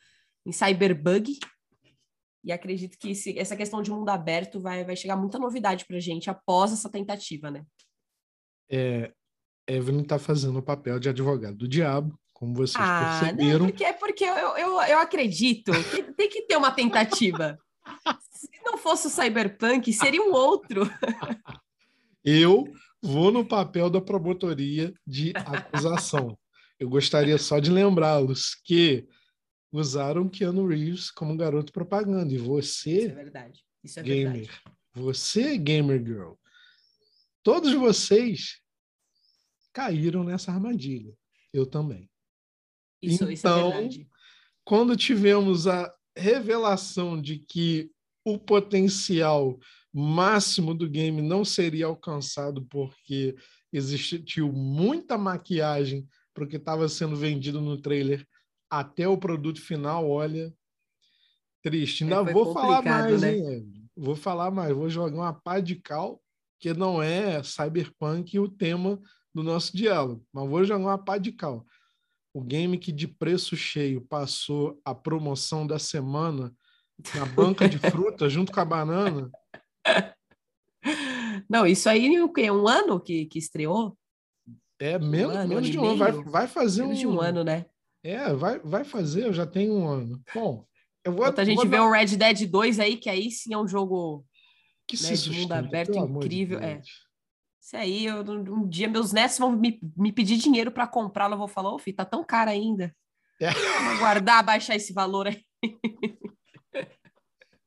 [0.45, 1.37] em Cyberbug
[2.43, 5.97] e acredito que esse, essa questão de mundo aberto vai, vai chegar muita novidade para
[5.97, 7.63] a gente após essa tentativa, né?
[8.69, 9.11] É,
[9.67, 13.59] Evelyn está fazendo o papel de advogado do diabo, como vocês ah, perceberam.
[13.59, 17.59] Não, porque, porque eu, eu, eu acredito que tem que ter uma tentativa.
[18.31, 20.81] Se não fosse o Cyberpunk, seria um outro.
[22.25, 22.65] eu
[23.01, 26.37] vou no papel da promotoria de acusação.
[26.79, 29.07] Eu gostaria só de lembrá-los que
[29.71, 32.33] usaram Keanu Reeves como garoto propaganda.
[32.33, 33.65] E você, Isso é verdade.
[33.83, 34.61] Isso é gamer, verdade.
[34.93, 36.33] você, gamer girl,
[37.41, 38.61] todos vocês
[39.73, 41.15] caíram nessa armadilha.
[41.53, 42.09] Eu também.
[43.01, 44.09] Isso, então, isso é então, verdade.
[44.63, 47.91] quando tivemos a revelação de que
[48.23, 49.59] o potencial
[49.93, 53.35] máximo do game não seria alcançado porque
[53.73, 58.25] existiu muita maquiagem para o que estava sendo vendido no trailer
[58.71, 60.53] até o produto final, olha,
[61.61, 62.05] triste.
[62.05, 63.35] Ainda é, vou falar mais, né?
[63.35, 63.73] hein?
[63.95, 66.21] Vou falar mais, vou jogar uma pá de cal,
[66.57, 68.99] que não é cyberpunk o tema
[69.35, 71.65] do nosso diálogo, mas vou jogar uma pá de cal.
[72.33, 76.55] O game que de preço cheio passou a promoção da semana
[77.13, 79.29] na banca de fruta junto com a banana.
[81.49, 82.49] Não, isso aí o quê?
[82.49, 83.97] Um ano que, que estreou?
[84.79, 85.97] É, menos, um ano, menos de um ano.
[85.97, 87.01] Vai, vai fazer menos um...
[87.01, 87.65] de um ano, né?
[88.03, 90.21] É, vai, vai fazer, eu já tenho um ano.
[90.33, 90.65] Bom,
[91.03, 91.25] eu vou.
[91.25, 93.67] Outra a gente vou vê o Red Dead 2 aí, que aí sim é um
[93.67, 94.25] jogo
[94.87, 96.59] que né, de mundo aberto incrível.
[96.59, 96.81] De é.
[97.61, 101.37] Isso aí, eu, um dia meus netos vão me, me pedir dinheiro para comprá-lo, eu
[101.37, 102.93] vou falar, ô, filho, tá tão caro ainda.
[103.39, 103.51] É.
[103.51, 105.43] Vou guardar, baixar esse valor aí.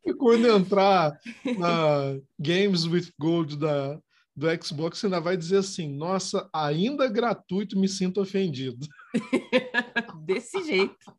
[0.06, 1.18] E quando entrar
[1.58, 3.98] na Games with Gold da,
[4.36, 8.86] do Xbox, você ainda vai dizer assim: nossa, ainda gratuito, me sinto ofendido.
[10.24, 11.14] Desse jeito.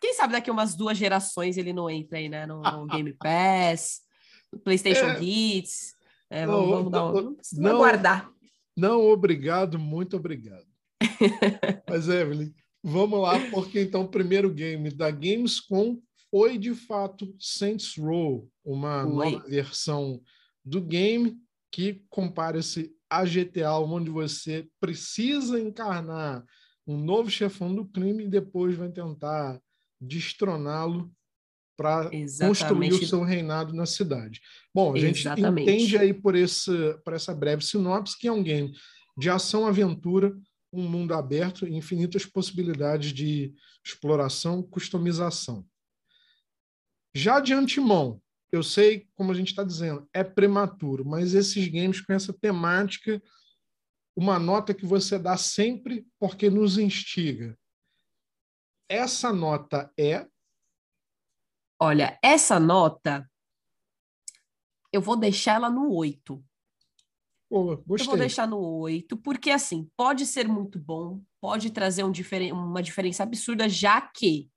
[0.00, 2.46] Quem sabe daqui umas duas gerações ele não entra aí, né?
[2.46, 4.00] No, no Game Pass,
[4.52, 5.22] no PlayStation é...
[5.22, 5.94] Hits.
[6.30, 8.32] É, vamos, não, vamos, dar um, vamos não, aguardar.
[8.74, 10.66] Não, obrigado, muito obrigado.
[11.88, 15.98] Mas, Evelyn, vamos lá, porque então o primeiro game da Gamescom
[16.30, 19.32] foi de fato Saints Row, uma Oi.
[19.32, 20.22] nova versão
[20.64, 21.36] do game
[21.70, 26.42] que compara-se a GTA, onde você precisa encarnar
[26.86, 29.60] um novo chefão do crime e depois vai tentar
[30.00, 31.12] destroná-lo
[31.76, 34.40] para construir o seu reinado na cidade.
[34.74, 36.70] Bom, a gente entende aí por, esse,
[37.04, 38.72] por essa breve sinopse que é um game
[39.16, 40.36] de ação-aventura,
[40.72, 45.66] um mundo aberto, infinitas possibilidades de exploração, customização.
[47.14, 52.00] Já de antemão, eu sei, como a gente está dizendo, é prematuro, mas esses games
[52.00, 53.22] com essa temática,
[54.16, 57.58] uma nota que você dá sempre porque nos instiga.
[58.88, 60.26] Essa nota é.
[61.80, 63.28] Olha, essa nota
[64.92, 66.44] eu vou deixar ela no 8.
[67.48, 68.06] Pô, gostei.
[68.06, 72.52] Eu vou deixar no 8, porque assim, pode ser muito bom, pode trazer um diferen
[72.52, 74.50] uma diferença absurda, já que,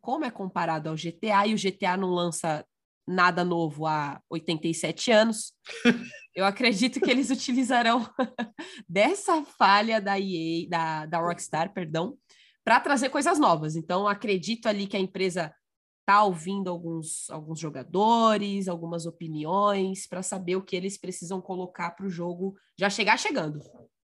[0.00, 2.66] como é comparado ao GTA, e o GTA não lança
[3.06, 5.52] nada novo há 87 anos,
[6.34, 8.08] eu acredito que eles utilizarão
[8.88, 12.16] dessa falha da EA, da, da Rockstar, perdão,
[12.64, 13.76] para trazer coisas novas.
[13.76, 15.52] Então, acredito ali que a empresa
[16.00, 22.06] está ouvindo alguns, alguns jogadores, algumas opiniões, para saber o que eles precisam colocar para
[22.06, 23.60] o jogo já chegar chegando.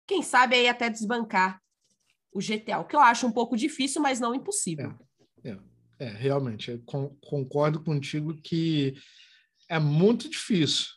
[0.05, 1.61] Quem sabe aí até desbancar
[2.31, 4.93] o GTA, o que eu acho um pouco difícil, mas não impossível.
[5.43, 5.59] É, é,
[5.99, 6.81] é realmente,
[7.21, 8.95] concordo contigo que
[9.69, 10.87] é muito difícil.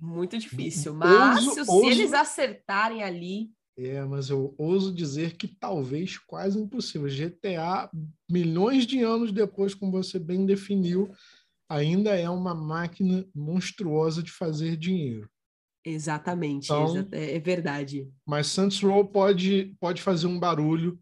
[0.00, 1.90] Muito difícil, mas ouso, se, ouso...
[1.90, 7.08] eles acertarem ali, é, mas eu ouso dizer que talvez quase impossível.
[7.08, 7.90] GTA,
[8.30, 11.10] milhões de anos depois, como você bem definiu,
[11.68, 15.28] ainda é uma máquina monstruosa de fazer dinheiro.
[15.84, 18.08] Exatamente, então, é, é verdade.
[18.26, 20.98] Mas Saints Row pode, pode fazer um barulho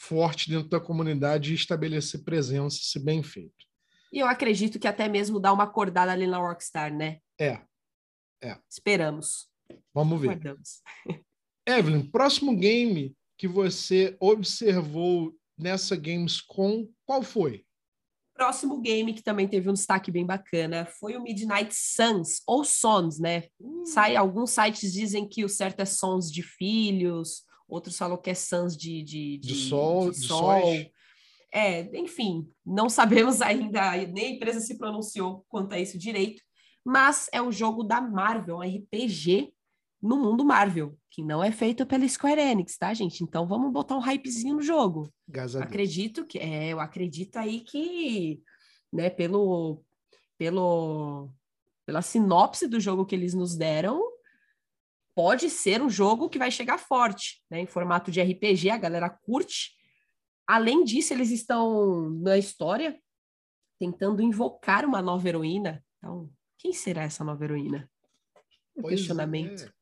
[0.00, 3.66] forte dentro da comunidade e estabelecer presença, se bem feito.
[4.12, 7.18] E eu acredito que até mesmo dá uma acordada ali na Rockstar, né?
[7.38, 7.60] É.
[8.42, 8.58] é.
[8.68, 9.48] Esperamos.
[9.94, 10.30] Vamos ver.
[10.30, 10.82] Aguardamos.
[11.66, 17.64] Evelyn, próximo game que você observou nessa Gamescom, qual foi?
[18.34, 23.18] Próximo game que também teve um destaque bem bacana foi o Midnight Suns, ou Sons,
[23.18, 23.44] né?
[23.60, 23.84] Hum.
[23.84, 28.34] Sai, alguns sites dizem que o certo é Sons de filhos, outros falam que é
[28.34, 30.10] Suns de, de, de, de sol.
[30.10, 30.62] De sol.
[31.52, 36.42] É, enfim, não sabemos ainda, nem a empresa se pronunciou quanto a isso direito,
[36.84, 39.52] mas é um jogo da Marvel, um RPG
[40.02, 43.22] no mundo Marvel, que não é feito pela Square Enix, tá, gente?
[43.22, 45.12] Então vamos botar um hypezinho no jogo.
[45.62, 48.40] acredito que é, eu acredito aí que,
[48.92, 49.82] né, pelo
[50.38, 51.28] pelo
[51.84, 54.00] pela sinopse do jogo que eles nos deram,
[55.20, 59.10] pode ser um jogo que vai chegar forte, né, em formato de RPG, a galera
[59.10, 59.72] curte.
[60.46, 62.98] Além disso, eles estão na história
[63.78, 65.84] tentando invocar uma nova heroína.
[65.98, 67.86] Então, quem será essa nova heroína?
[68.74, 69.64] Um pois questionamento.
[69.64, 69.72] É.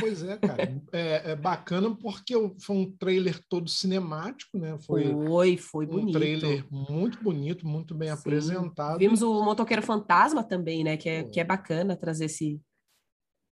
[0.00, 0.82] Pois é, cara.
[0.92, 4.76] é, é, bacana porque foi um trailer todo cinemático, né?
[4.80, 6.18] Foi, foi, foi um bonito.
[6.18, 8.14] trailer muito bonito, muito bem Sim.
[8.14, 8.98] apresentado.
[8.98, 10.96] Vimos o Motoqueiro Fantasma também, né?
[10.96, 12.60] Que é, que é bacana trazer esse,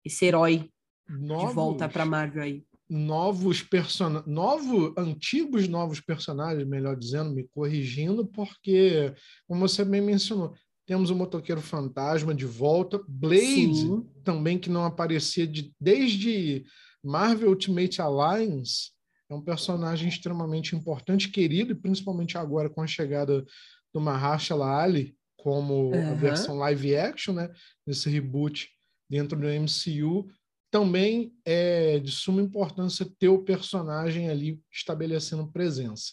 [0.06, 0.70] esse herói
[1.08, 2.64] novos, de volta para Marvel aí.
[2.88, 9.14] Novos personagens, novos, antigos novos personagens, melhor dizendo, me corrigindo, porque,
[9.46, 10.54] como você bem mencionou,
[10.86, 13.02] temos o Motoqueiro Fantasma de volta.
[13.06, 14.06] Blade, Sim.
[14.24, 16.64] também, que não aparecia de, desde
[17.04, 18.92] Marvel Ultimate Alliance.
[19.30, 23.44] É um personagem extremamente importante, querido, e principalmente agora com a chegada
[23.92, 26.10] do Mahershala Ali como uhum.
[26.10, 27.50] a versão live action, né?
[27.86, 28.68] Nesse reboot
[29.08, 30.28] dentro do MCU.
[30.70, 36.12] Também é de suma importância ter o personagem ali estabelecendo presença.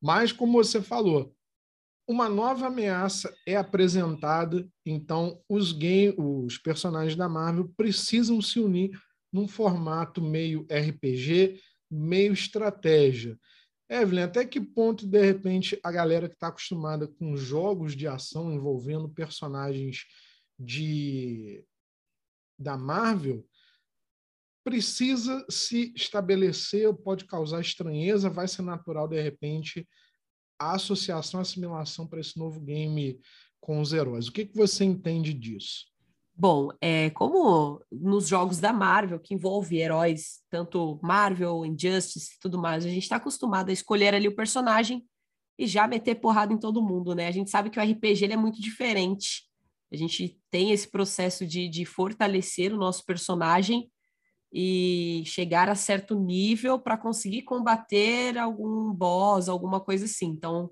[0.00, 1.34] Mas, como você falou,
[2.06, 8.90] uma nova ameaça é apresentada, então os, game, os personagens da Marvel precisam se unir
[9.32, 13.38] num formato meio RPG, meio estratégia.
[13.88, 18.52] Evelyn, até que ponto, de repente, a galera que está acostumada com jogos de ação
[18.52, 20.04] envolvendo personagens
[20.58, 21.64] de
[22.58, 23.44] da Marvel
[24.64, 29.86] precisa se estabelecer, pode causar estranheza, vai ser natural, de repente,
[30.58, 33.18] a associação, a assimilação para esse novo game
[33.60, 34.28] com os heróis.
[34.28, 35.90] O que, que você entende disso?
[36.34, 42.58] Bom, é, como nos jogos da Marvel, que envolve heróis, tanto Marvel, Injustice e tudo
[42.58, 45.04] mais, a gente está acostumado a escolher ali o personagem
[45.58, 47.26] e já meter porrada em todo mundo, né?
[47.26, 49.44] A gente sabe que o RPG ele é muito diferente.
[49.92, 53.90] A gente tem esse processo de, de fortalecer o nosso personagem
[54.52, 60.26] e chegar a certo nível para conseguir combater algum boss, alguma coisa assim.
[60.26, 60.70] Então,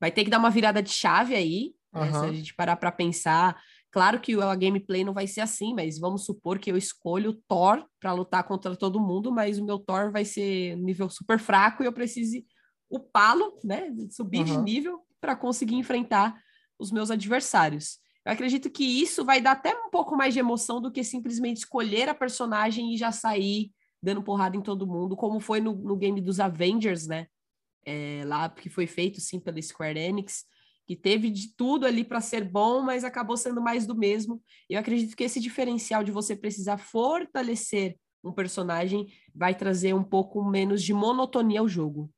[0.00, 2.00] vai ter que dar uma virada de chave aí, uhum.
[2.00, 3.60] né, se a gente parar para pensar.
[3.90, 7.34] Claro que a gameplay não vai ser assim, mas vamos supor que eu escolho o
[7.48, 11.82] Thor para lutar contra todo mundo, mas o meu Thor vai ser nível super fraco
[11.82, 12.46] e eu precise
[12.88, 14.44] upá-lo, né, subir uhum.
[14.44, 16.40] de nível para conseguir enfrentar
[16.78, 17.98] os meus adversários.
[18.24, 21.58] Eu acredito que isso vai dar até um pouco mais de emoção do que simplesmente
[21.58, 25.96] escolher a personagem e já sair dando porrada em todo mundo, como foi no, no
[25.96, 27.26] game dos Avengers, né?
[27.84, 30.44] É, lá que foi feito sim pela Square Enix.
[30.86, 34.42] que teve de tudo ali para ser bom, mas acabou sendo mais do mesmo.
[34.68, 40.44] Eu acredito que esse diferencial de você precisar fortalecer um personagem vai trazer um pouco
[40.44, 42.10] menos de monotonia ao jogo.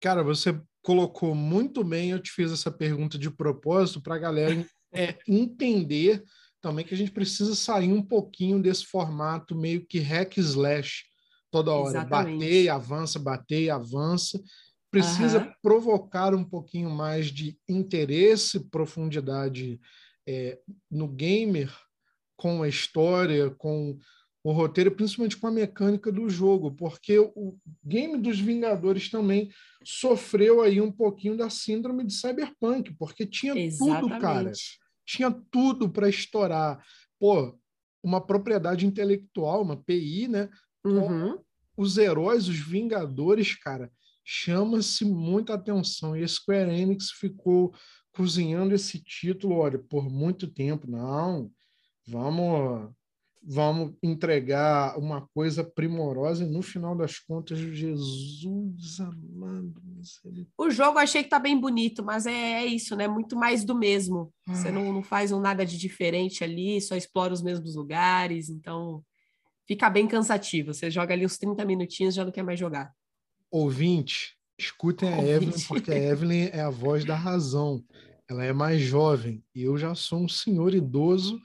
[0.00, 2.10] Cara, você colocou muito bem.
[2.10, 4.64] Eu te fiz essa pergunta de propósito para a galera
[4.96, 6.24] é, entender
[6.60, 11.04] também que a gente precisa sair um pouquinho desse formato meio que hack slash
[11.50, 11.98] toda hora.
[11.98, 12.38] Exatamente.
[12.38, 14.42] Bater, avança, bater, avança.
[14.90, 15.52] Precisa uhum.
[15.62, 19.80] provocar um pouquinho mais de interesse, profundidade
[20.26, 20.58] é,
[20.90, 21.72] no gamer,
[22.36, 23.98] com a história, com
[24.42, 29.50] o roteiro, principalmente com a mecânica do jogo, porque o game dos Vingadores também
[29.84, 34.00] sofreu aí um pouquinho da síndrome de Cyberpunk, porque tinha Exatamente.
[34.00, 34.52] tudo, cara.
[35.06, 36.84] Tinha tudo para estourar.
[37.18, 37.58] Pô,
[38.02, 40.50] uma propriedade intelectual, uma PI, né?
[40.84, 41.38] Uhum.
[41.76, 43.90] Os heróis, os Vingadores, cara,
[44.24, 46.16] chama-se muita atenção.
[46.16, 47.74] E a Square Enix ficou
[48.12, 50.90] cozinhando esse título, olha, por muito tempo.
[50.90, 51.50] Não,
[52.06, 52.90] vamos
[53.42, 59.74] vamos entregar uma coisa primorosa e no final das contas, Jesus amado.
[60.58, 63.06] O jogo achei que tá bem bonito, mas é, é isso, né?
[63.06, 64.32] Muito mais do mesmo.
[64.48, 64.54] Ah.
[64.54, 69.02] Você não, não faz um nada de diferente ali, só explora os mesmos lugares, então
[69.66, 70.74] fica bem cansativo.
[70.74, 72.92] Você joga ali uns 30 minutinhos já não quer mais jogar.
[73.50, 75.30] Ouvinte, escutem a Ouvinte.
[75.30, 77.82] Evelyn, porque a Evelyn é a voz da razão
[78.28, 81.40] ela é mais jovem e eu já sou um senhor idoso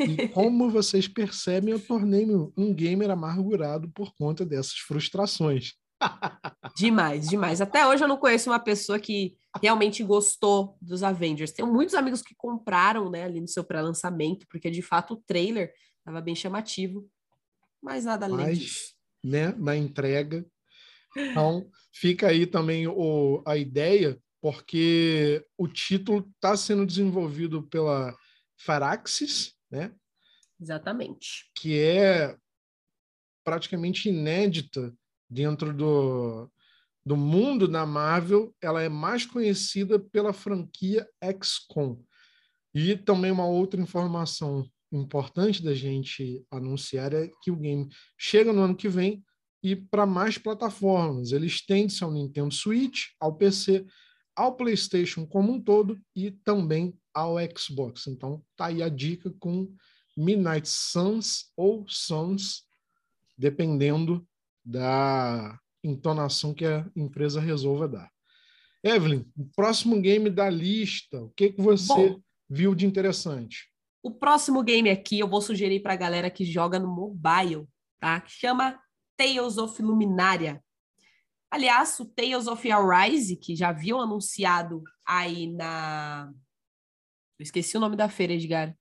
[0.00, 5.74] e como vocês percebem eu tornei-me um gamer amargurado por conta dessas frustrações.
[6.76, 7.60] demais, demais.
[7.60, 11.52] Até hoje eu não conheço uma pessoa que realmente gostou dos Avengers.
[11.52, 15.72] Tenho muitos amigos que compraram, né, ali no seu pré-lançamento, porque de fato o trailer
[15.98, 17.08] estava bem chamativo,
[17.82, 18.94] mas nada além mas, disso.
[19.22, 20.44] né, na entrega.
[21.16, 28.14] Então, fica aí também o, a ideia porque o título está sendo desenvolvido pela
[28.58, 29.90] Faraxis, né?
[30.60, 31.50] Exatamente.
[31.56, 32.36] Que é
[33.42, 34.94] praticamente inédita
[35.30, 36.52] dentro do,
[37.06, 38.54] do mundo da Marvel.
[38.60, 41.08] Ela é mais conhecida pela franquia
[41.42, 42.04] XCOM.
[42.74, 47.88] E também uma outra informação importante da gente anunciar é que o game
[48.18, 49.24] chega no ano que vem
[49.62, 51.32] e para mais plataformas.
[51.32, 53.86] Ele estende-se ao Nintendo Switch, ao PC
[54.36, 58.06] ao PlayStation como um todo e também ao Xbox.
[58.06, 59.72] Então, tá aí a dica com
[60.16, 62.64] Midnight Suns ou Sons,
[63.36, 64.26] dependendo
[64.64, 68.10] da entonação que a empresa resolva dar.
[68.82, 73.70] Evelyn, o próximo game da lista, o que, que você Bom, viu de interessante?
[74.02, 77.66] O próximo game aqui eu vou sugerir para a galera que joga no mobile,
[77.98, 78.20] tá?
[78.20, 78.78] Que chama
[79.16, 80.62] Tales of Luminária.
[81.54, 86.28] Aliás, o Tales of Arise, que já haviam anunciado aí na.
[87.38, 88.76] Eu esqueci o nome da feira, Edgar.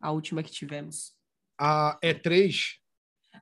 [0.00, 1.12] A última que tivemos.
[1.58, 2.74] A E3.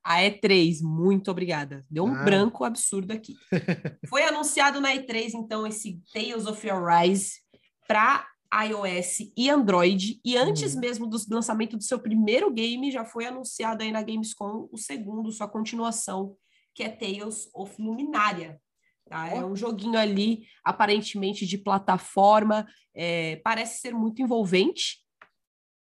[0.03, 1.85] A E3, muito obrigada.
[1.91, 2.25] Deu um ah.
[2.25, 3.35] branco absurdo aqui.
[4.09, 7.43] Foi anunciado na E3, então, esse Tales of Arise
[7.87, 10.19] para iOS e Android.
[10.25, 10.81] E antes hum.
[10.81, 15.31] mesmo do lançamento do seu primeiro game, já foi anunciado aí na Gamescom o segundo,
[15.31, 16.35] sua continuação,
[16.75, 18.61] que é Tales of Luminária.
[19.09, 19.29] Tá?
[19.29, 25.05] É um joguinho ali, aparentemente de plataforma, é, parece ser muito envolvente.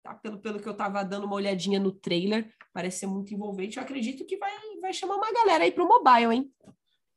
[0.03, 0.13] Tá?
[0.13, 3.78] Pelo, pelo que eu estava dando uma olhadinha no trailer, parece ser muito envolvente.
[3.78, 4.51] Eu acredito que vai,
[4.82, 6.53] vai chamar uma galera aí para o mobile, hein?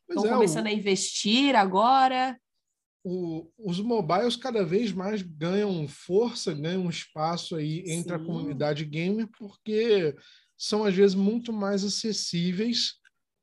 [0.09, 0.69] Estão é, começando o...
[0.69, 2.39] a investir agora.
[3.05, 8.23] O, os mobiles cada vez mais ganham força, ganham espaço aí entre Sim.
[8.23, 10.15] a comunidade gamer, porque
[10.57, 13.00] são às vezes muito mais acessíveis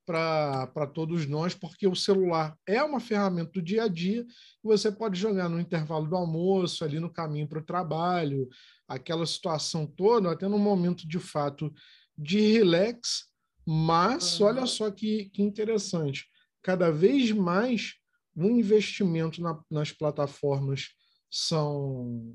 [0.07, 4.25] para todos nós, porque o celular é uma ferramenta do dia a dia e
[4.63, 8.47] você pode jogar no intervalo do almoço, ali no caminho para o trabalho,
[8.87, 11.73] aquela situação toda, até no momento de fato
[12.17, 13.25] de relax.
[13.65, 16.25] Mas olha só que, que interessante,
[16.63, 17.95] cada vez mais
[18.33, 20.87] o investimento na, nas plataformas
[21.29, 22.33] são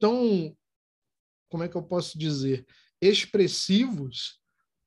[0.00, 0.56] tão,
[1.50, 2.64] como é que eu posso dizer,
[2.98, 4.42] expressivos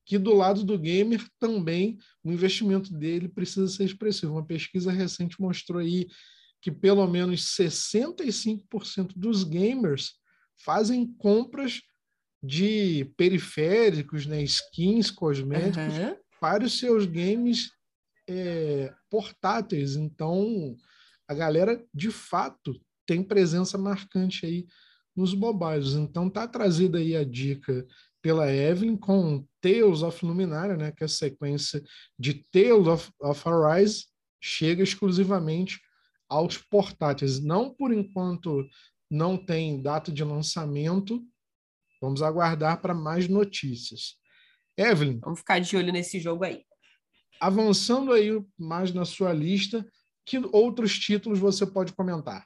[0.08, 4.32] que do lado do gamer também o investimento dele precisa ser expressivo.
[4.32, 6.08] Uma pesquisa recente mostrou aí
[6.62, 10.14] que pelo menos 65% dos gamers
[10.64, 11.82] fazem compras
[12.41, 16.16] de periféricos, né, skins, cosméticos uhum.
[16.39, 17.70] para os seus games
[18.30, 19.97] é, portáteis.
[19.97, 20.78] Então,
[21.28, 24.68] a galera de fato tem presença marcante aí
[25.14, 25.95] nos mobiles.
[25.95, 27.86] Então, tá trazida aí a dica
[28.28, 31.82] pela Evelyn com Tales of Luminária, né, que é a sequência
[32.19, 34.07] de Tales of, of Arise,
[34.41, 35.80] chega exclusivamente
[36.28, 37.41] aos portáteis.
[37.41, 38.67] Não por enquanto
[39.09, 41.25] não tem data de lançamento.
[42.01, 44.17] Vamos aguardar para mais notícias.
[44.75, 45.21] Evelyn.
[45.21, 46.65] Vamos ficar de olho nesse jogo aí.
[47.39, 49.89] Avançando aí mais na sua lista,
[50.25, 52.45] que outros títulos você pode comentar?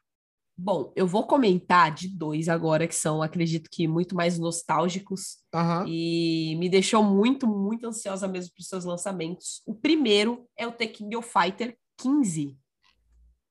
[0.64, 5.40] Bom, eu vou comentar de dois agora, que são, acredito que, muito mais nostálgicos.
[5.52, 5.88] Uhum.
[5.88, 9.64] E me deixou muito, muito ansiosa mesmo para os seus lançamentos.
[9.66, 12.56] O primeiro é o The King of Fighter 15.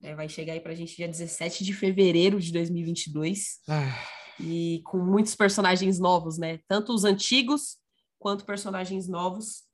[0.00, 3.58] É, vai chegar aí para a gente dia 17 de fevereiro de 2022.
[3.68, 4.06] Ah.
[4.38, 6.60] E com muitos personagens novos, né?
[6.68, 7.76] Tanto os antigos
[8.20, 9.64] quanto personagens novos.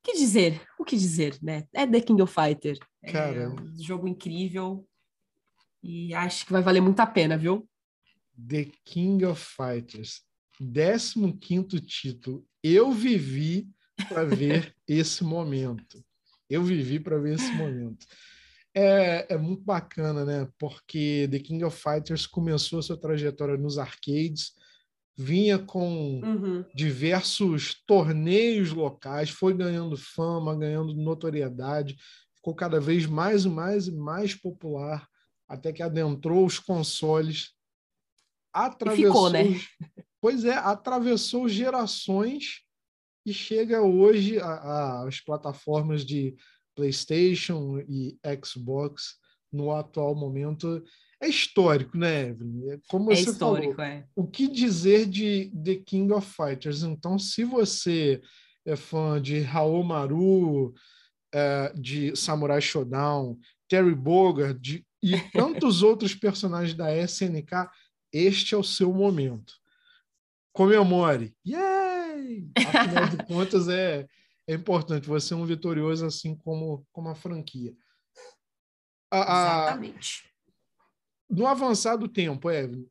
[0.00, 0.60] O que dizer?
[0.80, 1.62] O que dizer, né?
[1.72, 2.76] É The King of Fighter.
[3.06, 3.42] Cara.
[3.44, 4.84] É um jogo incrível.
[5.88, 7.68] E acho que vai valer muito a pena, viu?
[8.36, 10.22] The King of Fighters,
[10.58, 12.44] 15 título.
[12.60, 13.68] Eu vivi
[14.08, 16.04] para ver esse momento.
[16.50, 18.04] Eu vivi para ver esse momento.
[18.74, 20.48] É, é muito bacana, né?
[20.58, 24.54] Porque The King of Fighters começou sua trajetória nos arcades,
[25.16, 26.64] vinha com uhum.
[26.74, 31.96] diversos torneios locais, foi ganhando fama, ganhando notoriedade,
[32.34, 35.08] ficou cada vez mais e mais e mais popular
[35.48, 37.52] até que adentrou os consoles,
[38.52, 39.60] atravessou, ficou, né?
[40.20, 42.62] pois é, atravessou gerações
[43.24, 46.36] e chega hoje às plataformas de
[46.74, 49.16] PlayStation e Xbox
[49.52, 50.82] no atual momento.
[51.20, 52.70] É histórico, né, Evelyn?
[52.70, 54.06] É como é você histórico, falou, é.
[54.14, 56.82] O que dizer de The King of Fighters?
[56.82, 58.20] Então, se você
[58.64, 60.74] é fã de Raul Maru,
[61.32, 63.38] é, de Samurai Shodown,
[63.68, 67.70] Terry Bogard, de e tantos outros personagens da SNK,
[68.12, 69.54] este é o seu momento.
[70.52, 71.32] Comemore!
[71.46, 72.50] Yay!
[72.56, 74.04] Afinal de contas, é,
[74.48, 77.72] é importante você é um vitorioso assim como, como a franquia.
[79.08, 80.24] A, a, Exatamente.
[81.30, 82.86] No avançar do tempo, Evelyn,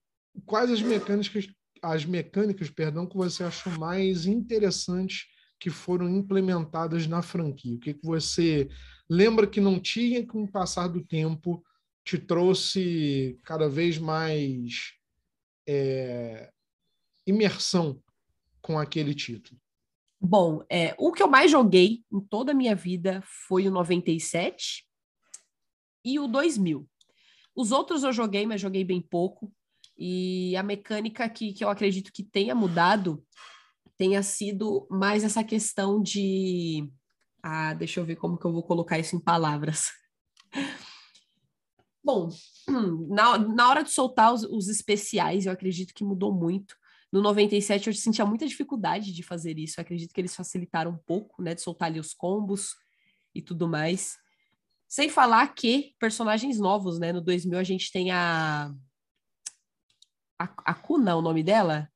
[0.45, 1.47] quais as mecânicas,
[1.81, 5.25] as mecânicas perdão, que você achou mais interessantes
[5.59, 7.75] que foram implementadas na franquia?
[7.75, 8.69] O que, que você
[9.09, 11.61] lembra que não tinha com o passar do tempo
[12.05, 14.93] te trouxe cada vez mais
[15.67, 16.51] é,
[17.25, 17.99] imersão
[18.61, 19.59] com aquele título?
[20.21, 24.85] Bom, é, o que eu mais joguei em toda a minha vida foi o 97
[26.03, 26.87] e o 2000.
[27.55, 29.51] Os outros eu joguei, mas joguei bem pouco.
[29.97, 33.25] E a mecânica que, que eu acredito que tenha mudado
[33.97, 36.91] tenha sido mais essa questão de.
[37.41, 39.91] Ah, deixa eu ver como que eu vou colocar isso em palavras.
[42.05, 42.29] Bom,
[43.09, 46.77] na, na hora de soltar os, os especiais, eu acredito que mudou muito.
[47.11, 49.79] No 97 eu sentia muita dificuldade de fazer isso.
[49.79, 52.75] Eu acredito que eles facilitaram um pouco, né, de soltar ali os combos
[53.33, 54.17] e tudo mais.
[54.87, 57.11] Sem falar que personagens novos, né?
[57.11, 58.71] No 2000 a gente tem a
[60.39, 61.89] a, a Kuna, o nome dela?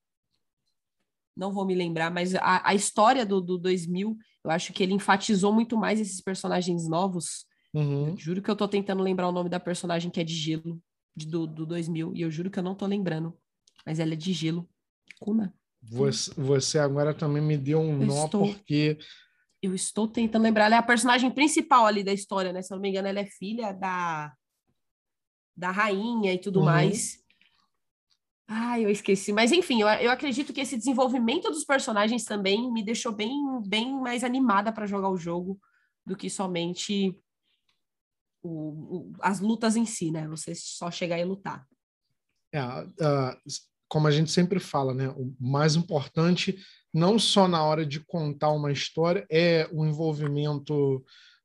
[1.38, 4.94] Não vou me lembrar, mas a, a história do, do 2000, eu acho que ele
[4.94, 8.18] enfatizou muito mais esses personagens novos Uhum.
[8.18, 10.82] Juro que eu tô tentando lembrar o nome da personagem que é de gelo,
[11.16, 13.38] de, do, do 2000, e eu juro que eu não tô lembrando.
[13.86, 14.68] Mas ela é de gelo.
[15.20, 15.54] Kuma.
[15.82, 18.98] Você, você agora também me deu um eu nó, estou, porque.
[19.62, 20.66] Eu estou tentando lembrar.
[20.66, 22.62] Ela é a personagem principal ali da história, né?
[22.62, 24.34] Se eu não me engano, ela é filha da,
[25.56, 26.66] da rainha e tudo uhum.
[26.66, 27.20] mais.
[28.48, 29.32] Ah, eu esqueci.
[29.32, 33.32] Mas enfim, eu, eu acredito que esse desenvolvimento dos personagens também me deixou bem,
[33.66, 35.60] bem mais animada para jogar o jogo
[36.06, 37.16] do que somente
[38.42, 40.28] o, o, as lutas em si, né?
[40.28, 41.68] Você só chegar e lutar.
[42.54, 43.38] É, uh,
[43.88, 45.10] como a gente sempre fala, né?
[45.10, 46.58] O mais importante,
[46.94, 51.04] não só na hora de contar uma história, é o envolvimento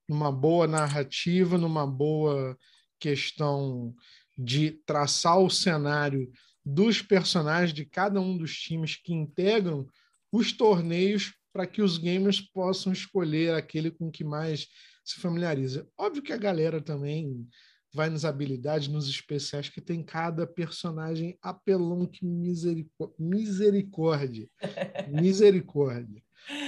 [0.08, 2.56] numa boa narrativa, numa boa
[3.00, 3.94] questão
[4.36, 6.30] de traçar o cenário
[6.64, 9.86] dos personagens de cada um dos times que integram
[10.32, 14.68] os torneios para que os gamers possam escolher aquele com que mais
[15.04, 15.86] se familiariza.
[15.98, 17.46] Óbvio que a galera também
[17.94, 24.48] vai nas habilidades, nos especiais, que tem cada personagem apelão que misericórdia.
[25.08, 26.22] Misericórdia.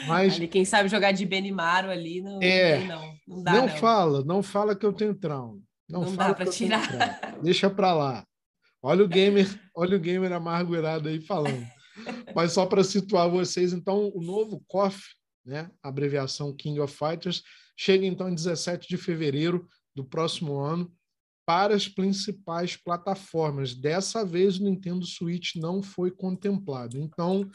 [0.06, 3.52] Mas, ali, quem sabe jogar de Benimaro ali, não, é, não, não dá.
[3.52, 5.60] Não, não, fala, não fala que eu tenho trauma.
[5.88, 7.38] Não, não dá para tirar.
[7.42, 8.24] Deixa para lá.
[8.80, 11.66] Olha o gamer, olha o gamer amargurado aí falando.
[12.34, 15.02] Mas só para situar vocês, então, o novo KOF,
[15.44, 17.42] né, abreviação King of Fighters,
[17.76, 20.92] chega então em 17 de fevereiro do próximo ano
[21.44, 23.74] para as principais plataformas.
[23.74, 26.98] Dessa vez o Nintendo Switch não foi contemplado.
[26.98, 27.48] Então,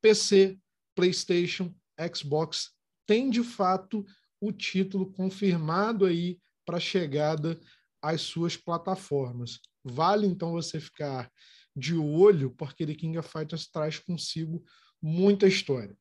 [0.00, 0.58] PC,
[0.94, 1.74] PlayStation,
[2.14, 2.70] Xbox
[3.06, 4.04] tem de fato
[4.40, 7.60] o título confirmado aí para chegada
[8.02, 9.60] as suas plataformas.
[9.84, 11.30] Vale então você ficar
[11.74, 14.64] de olho, porque The King of Fighters traz consigo
[15.00, 15.96] muita história.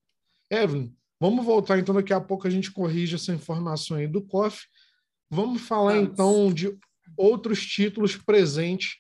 [0.50, 0.96] Evelyn,
[1.26, 4.66] vamos voltar então, daqui a pouco a gente corrige essa informação aí do COF.
[5.30, 6.10] Vamos falar vamos.
[6.10, 6.78] então de
[7.18, 8.98] outros títulos presentes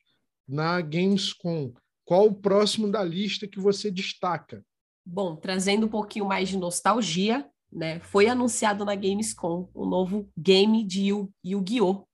[0.47, 1.71] na Gamescom.
[2.03, 4.63] Qual o próximo da lista que você destaca?
[5.05, 7.99] Bom, trazendo um pouquinho mais de nostalgia, né?
[7.99, 11.09] Foi anunciado na Gamescom o novo game de
[11.43, 12.07] Yu-Gi-Oh!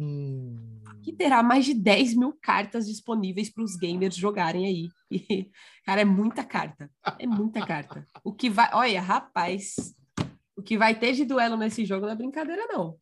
[0.00, 0.56] Hum.
[1.02, 4.88] Que terá mais de 10 mil cartas disponíveis para os gamers jogarem aí.
[5.10, 5.50] E,
[5.84, 6.90] cara, é muita carta.
[7.18, 8.06] É muita carta.
[8.24, 8.70] O que vai.
[8.72, 9.74] Olha, rapaz,
[10.56, 12.96] o que vai ter de duelo nesse jogo não é brincadeira, não.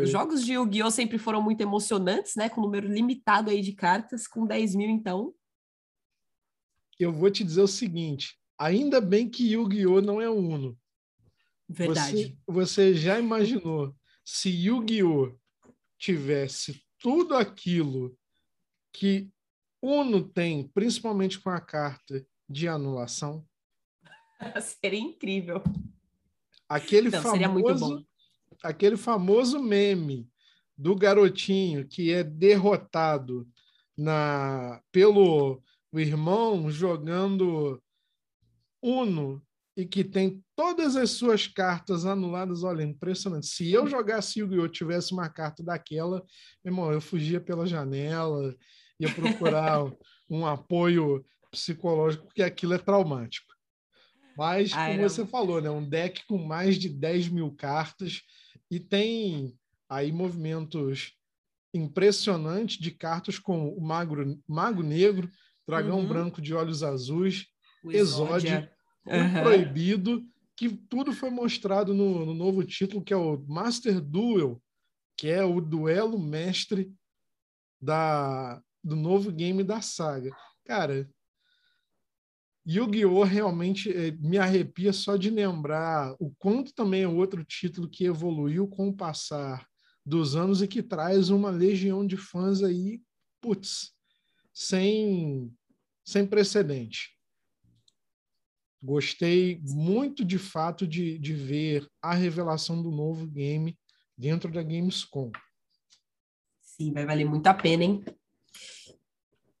[0.00, 0.92] Os jogos de Yu-Gi-Oh!
[0.92, 2.48] sempre foram muito emocionantes, né?
[2.48, 5.34] Com um número limitado aí de cartas, com 10 mil, então
[7.04, 10.00] eu vou te dizer o seguinte: ainda bem que Yu-Gi-Oh!
[10.00, 10.78] não é Uno.
[11.68, 12.12] Verdade.
[12.12, 15.36] Você, você já imaginou se Yu-Gi-Oh!
[16.02, 18.18] Tivesse tudo aquilo
[18.92, 19.30] que
[19.80, 23.46] Uno tem, principalmente com a carta de anulação?
[24.60, 25.62] seria incrível.
[26.68, 28.06] Aquele não, famoso,
[28.64, 30.28] aquele famoso meme
[30.76, 33.48] do garotinho que é derrotado
[33.96, 37.80] na pelo o irmão jogando
[38.80, 39.40] Uno
[39.76, 43.46] e que tem todas as suas cartas anuladas, olha, impressionante.
[43.46, 44.68] Se eu jogasse Yu-Gi-Oh!
[44.68, 46.22] tivesse uma carta daquela,
[46.62, 48.54] meu irmão, eu fugia pela janela,
[49.00, 49.80] ia procurar
[50.28, 53.52] um apoio psicológico, porque aquilo é traumático.
[54.36, 55.08] Mas, Ai, como não.
[55.08, 58.22] você falou, né, um deck com mais de 10 mil cartas
[58.70, 59.54] e tem
[59.88, 61.14] aí movimentos
[61.74, 64.16] impressionantes de cartas como o Mago,
[64.46, 65.30] Mago Negro,
[65.66, 66.08] Dragão uhum.
[66.08, 67.46] Branco de Olhos Azuis,
[67.84, 68.68] Exódio,
[69.06, 69.42] uhum.
[69.42, 70.26] Proibido,
[70.56, 74.62] que tudo foi mostrado no, no, novo título, que é o Master Duel,
[75.16, 76.92] que é o duelo mestre
[77.80, 80.30] da, do novo game da saga.
[80.64, 81.08] Cara,
[82.66, 83.24] Yu-Gi-Oh!
[83.24, 88.68] realmente eh, me arrepia só de lembrar o quanto também é outro título que evoluiu
[88.68, 89.66] com o passar
[90.04, 93.00] dos anos e que traz uma legião de fãs aí,
[93.40, 93.92] putz,
[94.52, 95.52] sem,
[96.04, 97.16] sem precedente.
[98.82, 103.78] Gostei muito de fato de, de ver a revelação do novo game
[104.18, 105.30] dentro da Gamescom.
[106.60, 108.04] Sim, vai valer muito a pena, hein?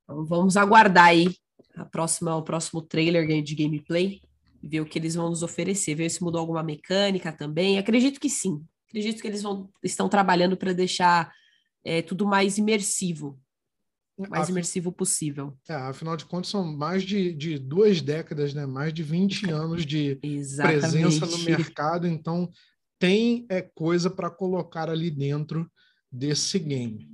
[0.02, 1.34] Então, vamos aguardar aí
[1.76, 4.20] a próxima, o próximo trailer de gameplay,
[4.62, 7.78] ver o que eles vão nos oferecer, ver se mudou alguma mecânica também.
[7.78, 8.64] Acredito que sim.
[8.88, 11.32] Acredito que eles vão, estão trabalhando para deixar
[11.84, 13.38] é, tudo mais imersivo
[14.18, 15.56] mais imersivo possível.
[15.68, 18.66] É, afinal de contas, são mais de, de duas décadas, né?
[18.66, 22.50] mais de 20 anos de presença no mercado, então
[22.98, 25.70] tem é, coisa para colocar ali dentro
[26.10, 27.10] desse game.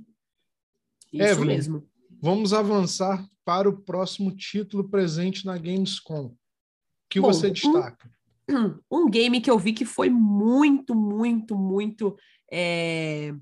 [1.11, 1.89] Isso Evelyn, mesmo.
[2.21, 6.35] Vamos avançar para o próximo título presente na Gamescom.
[7.09, 8.11] que Bom, você destaca?
[8.47, 12.15] Um, um, game que eu vi que foi muito, muito, muito
[12.51, 13.33] é,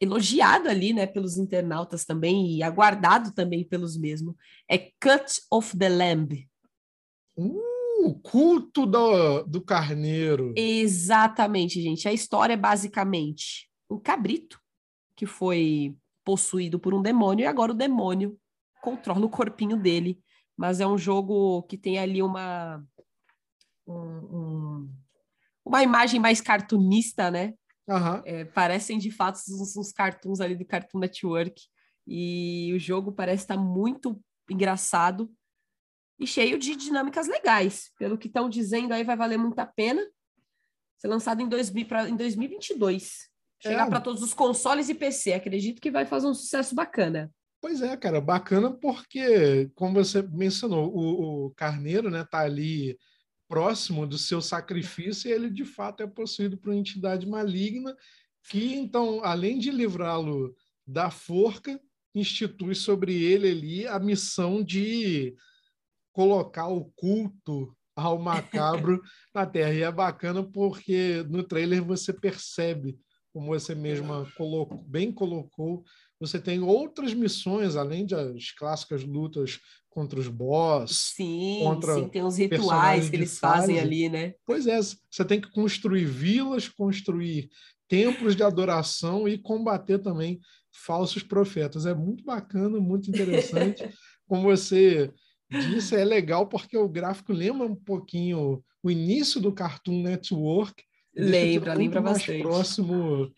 [0.00, 4.34] elogiado ali, né, pelos internautas também e aguardado também pelos mesmos,
[4.68, 6.48] é Cut of the Lamb.
[7.36, 10.54] Uh, culto do, do carneiro.
[10.56, 12.08] Exatamente, gente.
[12.08, 14.60] A história é basicamente um cabrito
[15.16, 18.38] que foi possuído por um demônio e agora o demônio
[18.82, 20.20] controla o corpinho dele.
[20.56, 22.84] Mas é um jogo que tem ali uma
[23.86, 24.90] um, um,
[25.64, 27.54] uma imagem mais cartunista, né?
[27.88, 28.22] Uhum.
[28.24, 31.62] É, parecem de fato uns, uns cartoons ali do Cartoon Network.
[32.06, 34.20] E o jogo parece estar muito
[34.50, 35.30] engraçado
[36.18, 37.90] e cheio de dinâmicas legais.
[37.98, 40.02] Pelo que estão dizendo aí, vai valer muito a pena
[40.98, 43.28] ser lançado em, 2000, pra, em 2022.
[43.60, 43.90] Chegar é.
[43.90, 45.32] para todos os consoles e PC.
[45.32, 47.30] Acredito que vai fazer um sucesso bacana.
[47.60, 52.96] Pois é, cara, bacana porque, como você mencionou, o, o Carneiro né, tá ali
[53.48, 57.96] próximo do seu sacrifício, e ele de fato é possuído por uma entidade maligna
[58.48, 60.54] que, então, além de livrá-lo
[60.86, 61.80] da forca,
[62.14, 65.34] institui sobre ele ali a missão de
[66.12, 69.02] colocar o culto ao macabro
[69.34, 69.74] na Terra.
[69.74, 72.98] E é bacana porque no trailer você percebe,
[73.32, 75.84] como você mesma colocou, bem colocou,
[76.20, 81.12] você tem outras missões, além das clássicas lutas contra os boss.
[81.14, 84.34] Sim, contra sim, tem uns rituais que eles fazem ali, né?
[84.44, 87.48] Pois é, você tem que construir vilas, construir
[87.88, 90.40] templos de adoração e combater também
[90.70, 91.86] falsos profetas.
[91.86, 93.88] É muito bacana, muito interessante.
[94.28, 95.10] Como você
[95.50, 100.82] disse, é legal porque o gráfico lembra um pouquinho o início do Cartoon Network.
[101.16, 102.42] Lembra, lembra mais bastante.
[102.42, 103.32] próximo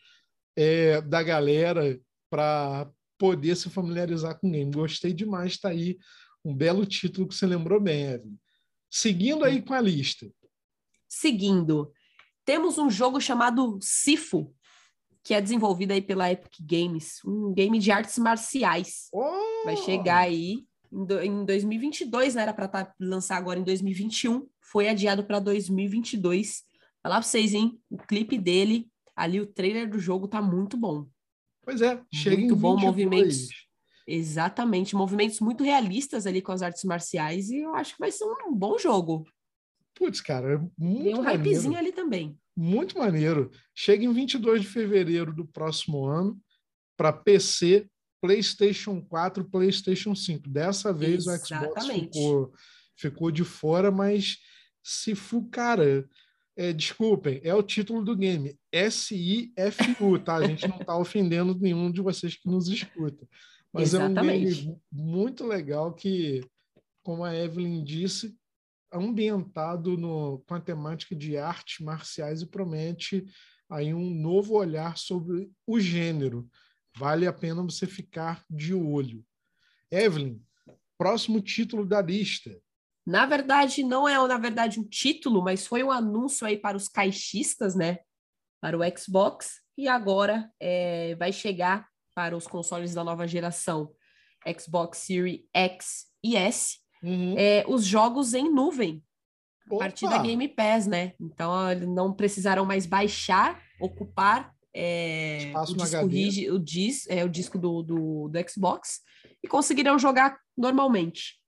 [0.57, 1.99] é, da galera
[2.31, 4.71] para poder se familiarizar com o game.
[4.71, 5.99] Gostei demais, está aí
[6.45, 8.37] um belo título que você lembrou bem, Evelyn.
[8.91, 10.27] Seguindo aí com a lista.
[11.09, 11.93] Seguindo,
[12.45, 14.55] temos um jogo chamado Sifu,
[15.23, 19.09] que é desenvolvido aí pela Epic Games, um game de artes marciais.
[19.13, 19.65] Oh!
[19.65, 22.43] Vai chegar aí em 2022, né?
[22.43, 26.63] Era para tá, lançar agora em 2021, foi adiado para 2022.
[27.03, 27.79] Falar para vocês, hein?
[27.91, 31.07] O clipe dele, ali o trailer do jogo tá muito bom.
[31.71, 33.49] Pois é, chega muito em bom movimentos.
[34.05, 38.25] Exatamente, movimentos muito realistas ali com as artes marciais e eu acho que vai ser
[38.25, 39.25] um bom jogo.
[39.95, 41.43] Putz, cara, é muito Tem um maneiro.
[41.43, 42.37] hypezinho ali também.
[42.57, 43.53] Muito maneiro.
[43.73, 46.37] Chega em 22 de fevereiro do próximo ano
[46.97, 47.89] para PC,
[48.21, 50.49] PlayStation 4, PlayStation 5.
[50.49, 51.69] Dessa vez Exatamente.
[51.69, 52.53] o Xbox ficou,
[52.97, 54.39] ficou de fora, mas
[54.83, 56.05] se for, cara,
[56.61, 58.55] é, desculpem, é o título do game.
[58.71, 60.37] S-I-F-U, tá?
[60.37, 63.27] A gente não está ofendendo nenhum de vocês que nos escuta.
[63.73, 64.47] Mas Exatamente.
[64.47, 66.47] é um game muito legal que,
[67.03, 68.37] como a Evelyn disse,
[68.93, 73.25] ambientado no, com a temática de artes marciais e promete
[73.71, 76.47] aí um novo olhar sobre o gênero.
[76.95, 79.25] Vale a pena você ficar de olho.
[79.91, 80.39] Evelyn,
[80.99, 82.55] próximo título da lista.
[83.11, 86.89] Na verdade, não é, na verdade, um título, mas foi um anúncio aí para os
[86.89, 87.99] caixistas, né?
[88.61, 93.91] Para o Xbox, e agora é, vai chegar para os consoles da nova geração
[94.57, 97.35] Xbox Series X e S, uhum.
[97.37, 99.03] é, os jogos em nuvem,
[99.73, 101.15] a partir da Game Pass, né?
[101.21, 101.53] Então,
[101.89, 107.83] não precisaram mais baixar, ocupar é, o, disco rígido, o, dis, é, o disco do,
[107.83, 109.01] do, do Xbox
[109.43, 111.40] e conseguirão jogar normalmente.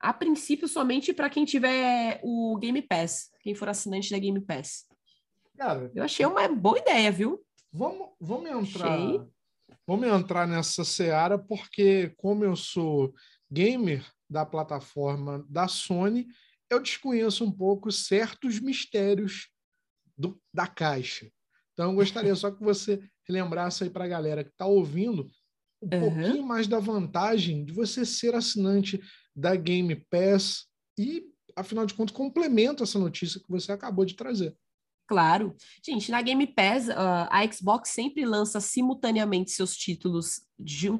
[0.00, 4.86] A princípio, somente para quem tiver o Game Pass, quem for assinante da Game Pass.
[5.56, 7.44] Cara, eu achei uma boa ideia, viu?
[7.72, 8.92] Vamos, vamos entrar.
[8.92, 9.20] Achei.
[9.86, 13.14] Vamos entrar nessa seara, porque, como eu sou
[13.50, 16.28] gamer da plataforma da Sony,
[16.70, 19.48] eu desconheço um pouco certos mistérios
[20.16, 21.30] do, da caixa.
[21.72, 25.28] Então, eu gostaria só que você lembrasse aí para a galera que está ouvindo
[25.80, 26.00] um uhum.
[26.00, 29.00] pouquinho mais da vantagem de você ser assinante
[29.38, 30.66] da Game Pass
[30.98, 31.24] e,
[31.54, 34.56] afinal de contas, complementa essa notícia que você acabou de trazer.
[35.06, 35.54] Claro.
[35.82, 40.42] Gente, na Game Pass, uh, a Xbox sempre lança simultaneamente seus títulos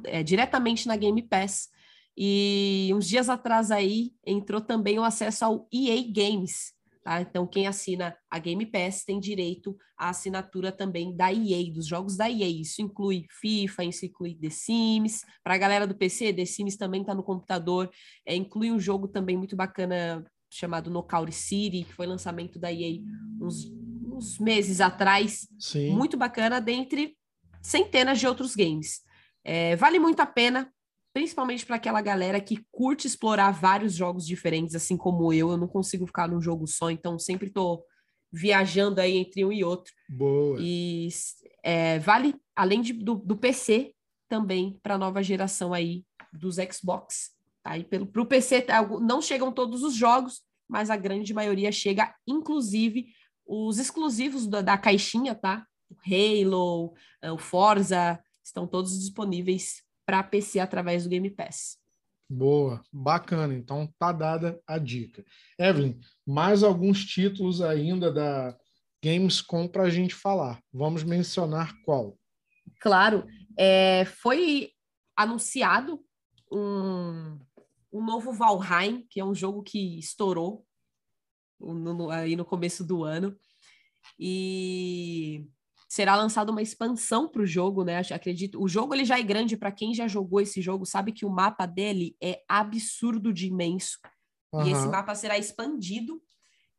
[0.04, 1.68] é, diretamente na Game Pass.
[2.16, 6.72] E uns dias atrás aí entrou também o acesso ao EA Games,
[7.08, 7.22] Tá?
[7.22, 12.18] Então, quem assina a Game Pass tem direito à assinatura também da EA, dos jogos
[12.18, 12.46] da EA.
[12.46, 15.24] Isso inclui FIFA, isso inclui The Sims.
[15.42, 17.90] Para a galera do PC, The Sims também está no computador.
[18.26, 23.00] É, inclui um jogo também muito bacana chamado Knockout City, que foi lançamento da EA
[23.40, 23.72] uns,
[24.04, 25.48] uns meses atrás.
[25.58, 25.92] Sim.
[25.92, 27.16] Muito bacana, dentre
[27.62, 29.00] centenas de outros games.
[29.42, 30.70] É, vale muito a pena
[31.18, 35.50] principalmente para aquela galera que curte explorar vários jogos diferentes, assim como eu.
[35.50, 37.84] Eu não consigo ficar num jogo só, então sempre estou
[38.30, 39.92] viajando aí entre um e outro.
[40.08, 40.56] Boa.
[40.60, 41.08] E
[41.64, 43.92] é, vale, além de, do, do PC,
[44.28, 47.32] também para a nova geração aí dos Xbox.
[47.64, 47.76] Tá?
[47.76, 48.64] E pelo pro PC
[49.00, 53.08] não chegam todos os jogos, mas a grande maioria chega, inclusive
[53.44, 55.66] os exclusivos da, da caixinha, tá?
[55.90, 56.94] O Halo,
[57.34, 61.76] o Forza, estão todos disponíveis para PC através do Game Pass.
[62.30, 63.52] Boa, bacana.
[63.52, 65.22] Então tá dada a dica.
[65.58, 68.56] Evelyn, mais alguns títulos ainda da
[69.04, 70.62] Gamescom para a gente falar.
[70.72, 72.18] Vamos mencionar qual?
[72.80, 74.70] Claro, é, foi
[75.14, 76.02] anunciado
[76.50, 77.38] um,
[77.92, 80.64] um novo Valheim, que é um jogo que estourou
[81.60, 83.36] no, no, aí no começo do ano.
[84.18, 85.46] E
[85.88, 87.98] será lançada uma expansão para o jogo, né?
[88.12, 88.62] Acredito.
[88.62, 91.30] O jogo ele já é grande para quem já jogou esse jogo, sabe que o
[91.30, 93.98] mapa dele é absurdo de imenso.
[94.52, 94.66] Uhum.
[94.66, 96.22] E esse mapa será expandido.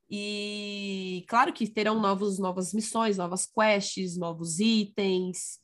[0.07, 5.59] E claro que terão novos, novas missões, novas quests, novos itens.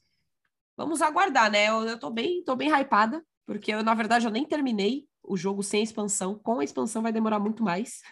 [0.76, 1.70] Vamos aguardar, né?
[1.70, 5.38] Eu, eu tô bem, tô bem hypada, porque eu, na verdade, eu nem terminei o
[5.38, 6.38] jogo sem expansão.
[6.40, 8.02] Com a expansão vai demorar muito mais.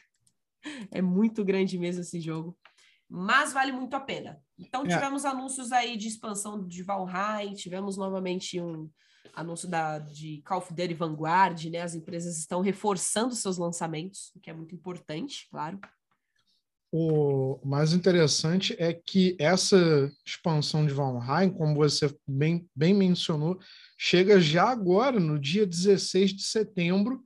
[0.91, 2.57] É muito grande mesmo esse jogo
[3.15, 4.41] mas vale muito a pena.
[4.57, 4.87] Então, é.
[4.87, 5.27] tivemos é.
[5.27, 8.89] anúncios aí de expansão de Valheim, tivemos novamente um
[9.35, 11.81] anúncio da, de Call of Duty Vanguard, né?
[11.81, 15.79] As empresas estão reforçando seus lançamentos, o que é muito importante, claro.
[16.91, 23.59] O mais interessante é que essa expansão de Valheim, como você bem, bem mencionou,
[23.95, 27.23] chega já agora, no dia 16 de setembro,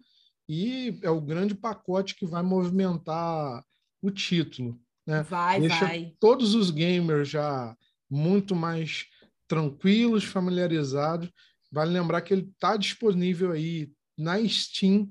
[0.49, 3.63] e é o grande pacote que vai movimentar
[4.01, 4.77] o título.
[5.07, 5.23] Né?
[5.23, 6.13] Vai, Deixa vai.
[6.19, 7.75] todos os gamers já
[8.09, 9.05] muito mais
[9.47, 11.31] tranquilos, familiarizados.
[11.71, 15.09] Vale lembrar que ele está disponível aí na Steam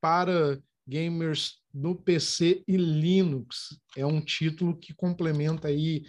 [0.00, 3.78] para gamers no PC e Linux.
[3.96, 6.04] É um título que complementa aí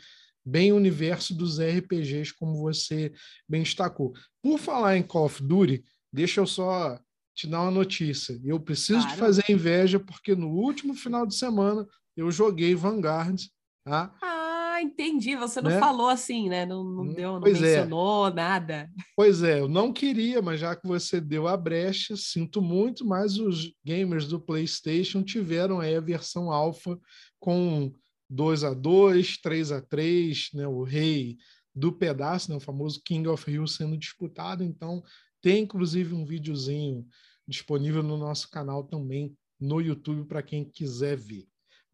[0.46, 3.12] bem o universo dos RPGs, como você
[3.50, 4.14] bem destacou.
[4.42, 5.84] Por falar em Call of Duty,
[6.14, 7.00] deixa eu só
[7.34, 8.40] te dar uma notícia.
[8.44, 9.14] Eu preciso claro.
[9.14, 13.42] te fazer inveja, porque no último final de semana eu joguei Vanguard.
[13.84, 14.14] Tá?
[14.22, 15.36] Ah, entendi.
[15.36, 15.80] Você não né?
[15.80, 16.66] falou assim, né?
[16.66, 17.62] Não, não hum, deu, não pois é.
[17.62, 18.34] mencionou é.
[18.34, 18.90] nada.
[19.16, 23.38] Pois é, eu não queria, mas já que você deu a brecha, sinto muito, mas
[23.38, 27.00] os gamers do PlayStation tiveram aí a versão alfa
[27.40, 27.94] com
[28.30, 30.68] 2 a 2 3 a 3 né?
[30.68, 31.38] O rei
[31.74, 32.58] do pedaço, né?
[32.58, 34.64] o famoso King of Hill sendo disputado.
[34.64, 35.04] Então,
[35.42, 37.06] tem inclusive um videozinho
[37.48, 41.46] disponível no nosso canal também no YouTube para quem quiser ver.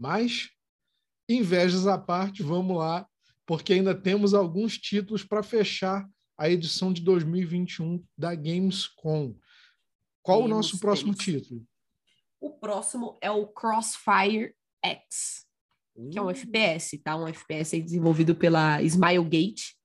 [0.02, 0.50] Mas,
[1.30, 3.08] invejas à parte, vamos lá,
[3.46, 9.36] porque ainda temos alguns títulos para fechar a edição de 2021 da Gamescom.
[10.24, 11.64] Qual o nosso próximo título?
[12.40, 15.46] O próximo é o Crossfire X,
[16.12, 16.32] que é um uh.
[16.32, 17.16] FPS, tá?
[17.16, 19.78] Um FPS desenvolvido pela Smilegate.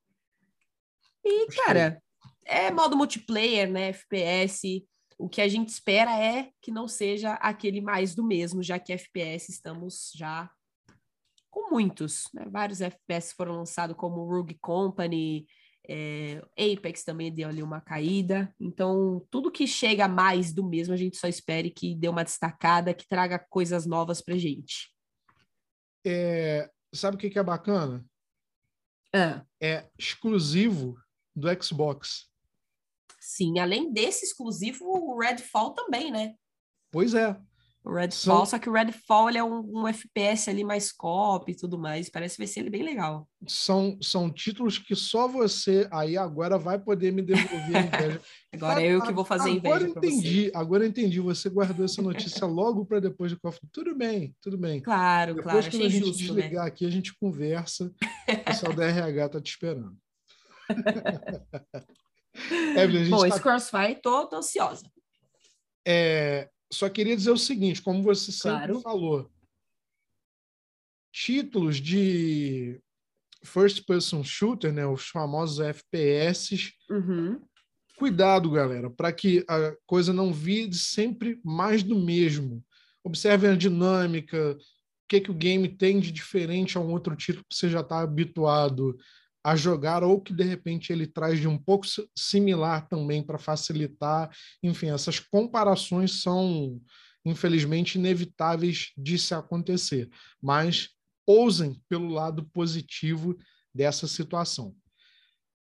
[1.22, 2.02] E, cara,
[2.42, 3.88] é modo multiplayer, né?
[3.88, 4.82] FPS.
[5.18, 8.92] O que a gente espera é que não seja aquele mais do mesmo, já que
[8.92, 10.50] FPS estamos já
[11.50, 12.44] com muitos, né?
[12.50, 15.46] Vários FPS foram lançados como Rogue Company,
[15.88, 18.52] é, Apex também deu ali uma caída.
[18.60, 22.92] Então, tudo que chega mais do mesmo, a gente só espere que dê uma destacada,
[22.92, 24.92] que traga coisas novas pra gente.
[26.04, 28.04] É, sabe o que, que é bacana?
[29.14, 29.44] Ah.
[29.60, 30.96] É exclusivo
[31.34, 32.28] do Xbox.
[33.26, 36.34] Sim, além desse exclusivo, o Redfall também, né?
[36.92, 37.36] Pois é.
[37.84, 38.46] O Redfall, são...
[38.46, 42.08] só que o Redfall ele é um, um, FPS ali mais cop e tudo mais.
[42.08, 43.28] Parece que vai ser ele bem legal.
[43.44, 48.20] São, são títulos que só você aí agora vai poder me devolver a inveja.
[48.54, 49.90] agora é eu que vou fazer agora inveja.
[49.90, 51.20] Agora entendi, agora entendi.
[51.20, 53.68] Você guardou essa notícia logo para depois do Coffee.
[53.72, 54.80] Tudo bem, tudo bem.
[54.80, 55.70] Claro, depois, claro.
[55.72, 56.42] Quando a gente justo, né?
[56.42, 56.70] desligar né?
[56.70, 57.92] aqui, a gente conversa.
[58.28, 59.96] O pessoal da RH tá te esperando.
[62.76, 63.28] Evelyn, Bom, tá...
[63.28, 64.84] esse Crossfire, tô, tô ansiosa.
[65.86, 68.80] É, só queria dizer o seguinte, como você sempre claro.
[68.80, 69.30] falou,
[71.12, 72.80] títulos de
[73.44, 77.40] first person shooter, né, os famosos FPS, uhum.
[77.96, 82.62] cuidado, galera, para que a coisa não vire sempre mais do mesmo.
[83.04, 87.44] Observe a dinâmica, o que, que o game tem de diferente a um outro título
[87.48, 88.98] que você já está habituado
[89.46, 91.86] a jogar ou que de repente ele traz de um pouco
[92.18, 94.28] similar também para facilitar.
[94.60, 96.80] Enfim, essas comparações são
[97.24, 100.10] infelizmente inevitáveis de se acontecer,
[100.42, 100.88] mas
[101.24, 103.38] ousem pelo lado positivo
[103.72, 104.74] dessa situação.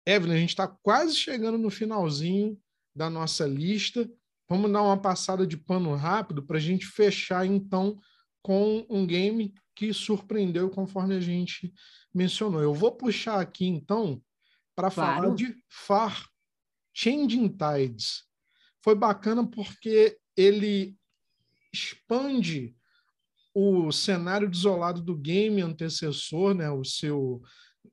[0.07, 2.59] Evelyn, a gente está quase chegando no finalzinho
[2.95, 4.09] da nossa lista.
[4.49, 7.99] Vamos dar uma passada de pano rápido para a gente fechar então
[8.41, 11.71] com um game que surpreendeu conforme a gente
[12.11, 12.59] mencionou.
[12.59, 14.19] Eu vou puxar aqui, então,
[14.75, 15.21] para claro.
[15.21, 16.27] falar de Far
[16.91, 18.23] Changing Tides.
[18.83, 20.97] Foi bacana porque ele
[21.71, 22.75] expande
[23.53, 27.43] o cenário desolado do game antecessor, né, o seu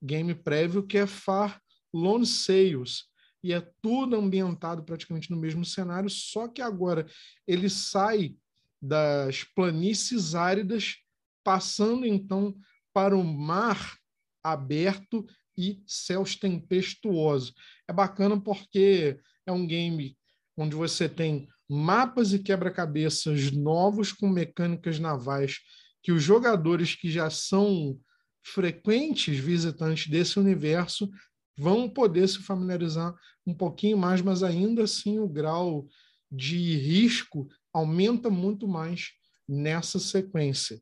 [0.02, 1.60] game prévio, que é Far
[1.92, 3.04] Lone Sales.
[3.42, 7.06] E é tudo ambientado praticamente no mesmo cenário, só que agora
[7.46, 8.34] ele sai
[8.80, 11.03] das planícies áridas,
[11.44, 12.56] passando então
[12.92, 13.96] para o mar
[14.42, 15.24] aberto
[15.56, 17.54] e céus tempestuosos.
[17.88, 20.16] É bacana porque é um game
[20.56, 25.58] onde você tem mapas e quebra-cabeças novos com mecânicas navais
[26.02, 27.98] que os jogadores que já são
[28.42, 31.10] frequentes visitantes desse universo
[31.56, 33.14] vão poder se familiarizar
[33.46, 35.86] um pouquinho mais, mas ainda assim o grau
[36.30, 39.12] de risco aumenta muito mais
[39.48, 40.80] nessa sequência.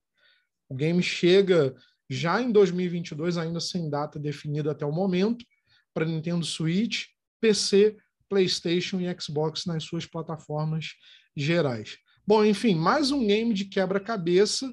[0.72, 1.76] O game chega
[2.08, 5.44] já em 2022, ainda sem data definida até o momento,
[5.92, 7.08] para Nintendo Switch,
[7.42, 10.94] PC, PlayStation e Xbox nas suas plataformas
[11.36, 11.98] gerais.
[12.26, 14.72] Bom, enfim, mais um game de quebra-cabeça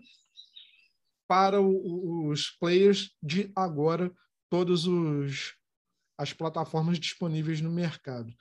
[1.28, 4.10] para os players de agora,
[4.50, 4.86] todas
[6.18, 8.34] as plataformas disponíveis no mercado.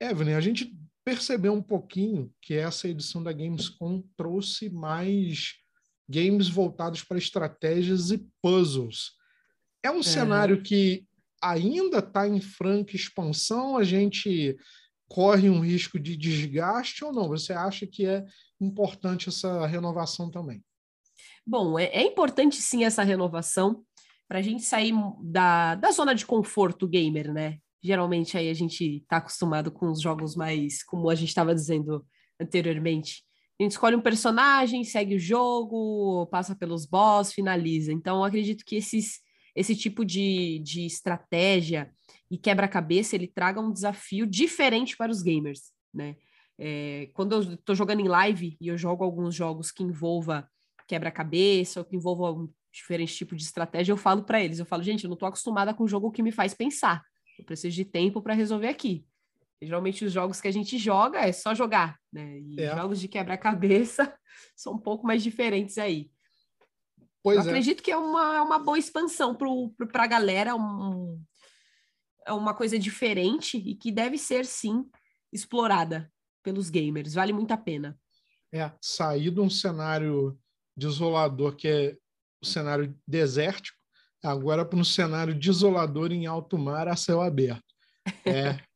[0.00, 5.58] Evelyn, a gente percebeu um pouquinho que essa edição da Gamescom trouxe mais
[6.08, 9.12] games voltados para estratégias e puzzles.
[9.82, 10.02] É um é.
[10.02, 11.06] cenário que
[11.42, 14.56] ainda está em franca expansão, a gente
[15.08, 17.28] corre um risco de desgaste ou não?
[17.28, 18.24] Você acha que é
[18.60, 20.62] importante essa renovação também?
[21.46, 23.82] Bom, é, é importante sim essa renovação.
[24.28, 24.92] para a gente sair
[25.22, 27.58] da, da zona de conforto gamer, né?
[27.82, 32.04] Geralmente aí a gente está acostumado com os jogos mais, como a gente estava dizendo
[32.38, 33.24] anteriormente.
[33.58, 37.92] A gente escolhe um personagem, segue o jogo, passa pelos boss, finaliza.
[37.92, 39.20] Então, acredito que esses,
[39.54, 41.90] esse tipo de, de estratégia
[42.30, 46.16] e quebra-cabeça ele traga um desafio diferente para os gamers, né?
[46.60, 50.48] É, quando eu estou jogando em live e eu jogo alguns jogos que envolva
[50.88, 55.04] quebra-cabeça ou que envolvam diferentes tipos de estratégia, eu falo para eles, eu falo, gente,
[55.04, 57.02] eu não estou acostumada com um jogo que me faz pensar.
[57.38, 59.04] Eu preciso de tempo para resolver aqui.
[59.60, 62.38] Geralmente os jogos que a gente joga é só jogar, né?
[62.40, 62.74] E é.
[62.76, 64.16] jogos de quebra-cabeça
[64.54, 66.10] são um pouco mais diferentes aí.
[67.22, 67.48] Pois eu é.
[67.48, 71.20] acredito que é uma, é uma boa expansão para a galera, um,
[72.24, 74.88] é uma coisa diferente e que deve ser, sim,
[75.32, 76.10] explorada
[76.42, 77.14] pelos gamers.
[77.14, 77.98] Vale muito a pena.
[78.52, 80.38] É, sair de um cenário
[80.76, 81.96] desolador que é
[82.40, 83.76] o cenário desértico,
[84.22, 87.64] agora para um cenário desolador em alto mar a céu aberto.
[88.24, 88.58] É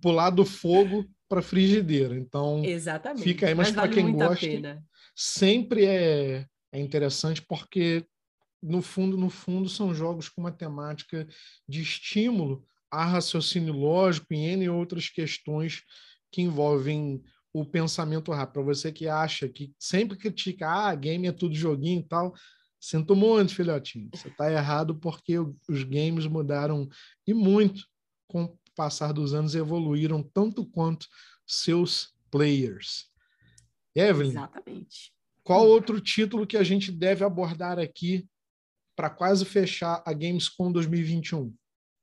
[0.00, 2.16] pular do fogo para frigideira.
[2.16, 3.22] Então, Exatamente.
[3.22, 4.82] fica aí, mas, mas para quem gosta,
[5.14, 8.06] sempre é, é interessante porque
[8.62, 11.26] no fundo, no fundo, são jogos com uma temática
[11.68, 15.82] de estímulo a raciocínio lógico e N outras questões
[16.32, 17.22] que envolvem
[17.52, 18.54] o pensamento rápido.
[18.54, 22.34] Para você que acha que sempre critica, ah, game é tudo joguinho e tal,
[22.80, 24.08] sinto muito, filhotinho.
[24.14, 26.88] Você está errado porque os games mudaram
[27.26, 27.84] e muito
[28.28, 31.08] com passar dos anos evoluíram tanto quanto
[31.46, 33.06] seus players.
[33.94, 35.12] Evelyn, Exatamente.
[35.42, 38.28] qual outro título que a gente deve abordar aqui
[38.94, 41.52] para quase fechar a Gamescom 2021?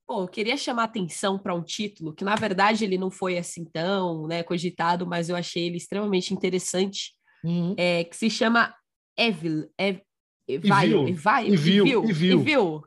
[0.06, 3.64] Pô, eu queria chamar atenção para um título que, na verdade, ele não foi assim
[3.64, 7.74] tão né, cogitado, mas eu achei ele extremamente interessante, uhum.
[7.78, 8.74] é, que se chama
[9.16, 9.70] Evil.
[9.78, 10.00] Ev,
[10.46, 11.08] Evil.
[11.08, 11.08] Evil.
[11.08, 12.04] Evil.
[12.04, 12.84] Evil.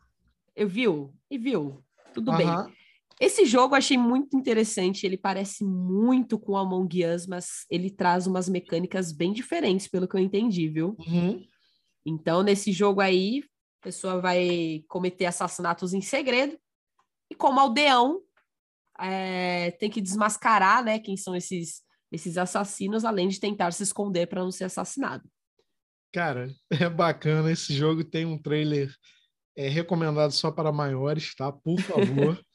[0.55, 1.13] Evil.
[1.29, 1.83] Evil.
[2.13, 2.37] Tudo uhum.
[2.37, 2.76] bem.
[3.19, 5.05] Esse jogo eu achei muito interessante.
[5.05, 10.15] Ele parece muito com Among Us, mas ele traz umas mecânicas bem diferentes, pelo que
[10.15, 10.95] eu entendi, viu?
[10.99, 11.43] Uhum.
[12.05, 13.43] Então, nesse jogo aí,
[13.81, 16.57] a pessoa vai cometer assassinatos em segredo
[17.29, 18.21] e como aldeão,
[18.99, 24.27] é, tem que desmascarar né, quem são esses, esses assassinos, além de tentar se esconder
[24.27, 25.27] para não ser assassinado.
[26.13, 27.51] Cara, é bacana.
[27.51, 28.93] Esse jogo tem um trailer
[29.55, 31.51] é, recomendado só para maiores, tá?
[31.51, 32.39] Por favor.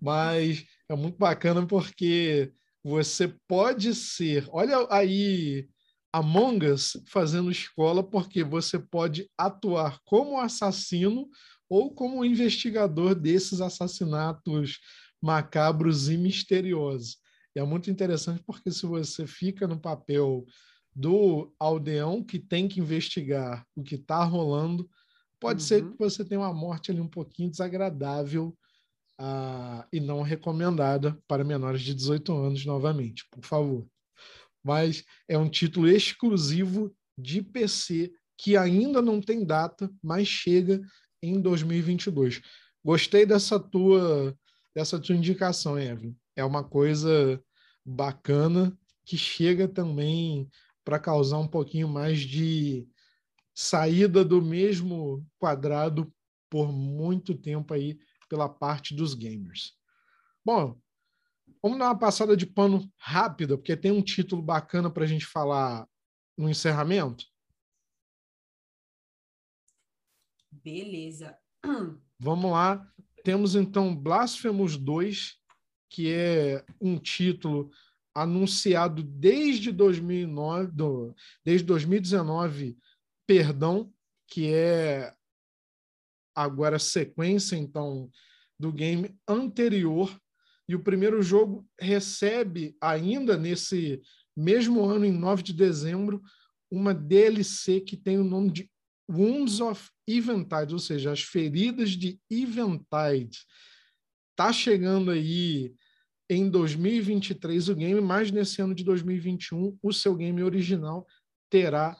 [0.00, 4.46] Mas é muito bacana porque você pode ser.
[4.50, 5.68] Olha aí
[6.12, 11.28] Among Us fazendo escola, porque você pode atuar como assassino
[11.68, 14.78] ou como investigador desses assassinatos
[15.20, 17.18] macabros e misteriosos.
[17.54, 20.46] E é muito interessante porque se você fica no papel
[20.94, 24.88] do aldeão que tem que investigar o que está rolando,
[25.38, 25.66] pode uhum.
[25.66, 28.56] ser que você tenha uma morte ali um pouquinho desagradável
[29.20, 33.86] uh, e não recomendada para menores de 18 anos novamente, por favor.
[34.62, 40.80] Mas é um título exclusivo de PC que ainda não tem data, mas chega
[41.22, 42.40] em 2022.
[42.84, 44.36] Gostei dessa tua
[44.74, 46.14] dessa tua indicação, Evelyn.
[46.36, 47.42] É uma coisa
[47.84, 50.48] bacana que chega também
[50.84, 52.86] para causar um pouquinho mais de
[53.52, 56.12] saída do mesmo quadrado
[56.48, 57.98] por muito tempo aí
[58.28, 59.76] pela parte dos gamers.
[60.44, 60.80] Bom,
[61.62, 65.26] vamos dar uma passada de pano rápida, porque tem um título bacana para a gente
[65.26, 65.88] falar
[66.36, 67.26] no encerramento.
[70.50, 71.36] Beleza.
[72.18, 72.90] Vamos lá.
[73.24, 75.36] Temos então Blasphemous 2,
[75.90, 77.70] que é um título
[78.14, 81.14] anunciado desde 2009, do,
[81.44, 82.76] desde 2019,
[83.26, 83.92] perdão,
[84.26, 85.14] que é
[86.42, 88.10] agora sequência então
[88.58, 90.16] do game anterior
[90.68, 94.00] e o primeiro jogo recebe ainda nesse
[94.36, 96.22] mesmo ano em 9 de dezembro
[96.70, 98.70] uma DLC que tem o nome de
[99.10, 103.38] Wounds of Eventide, ou seja, as feridas de Eventide.
[104.36, 105.74] Tá chegando aí
[106.28, 111.06] em 2023 o game, mas nesse ano de 2021 o seu game original
[111.50, 111.96] terá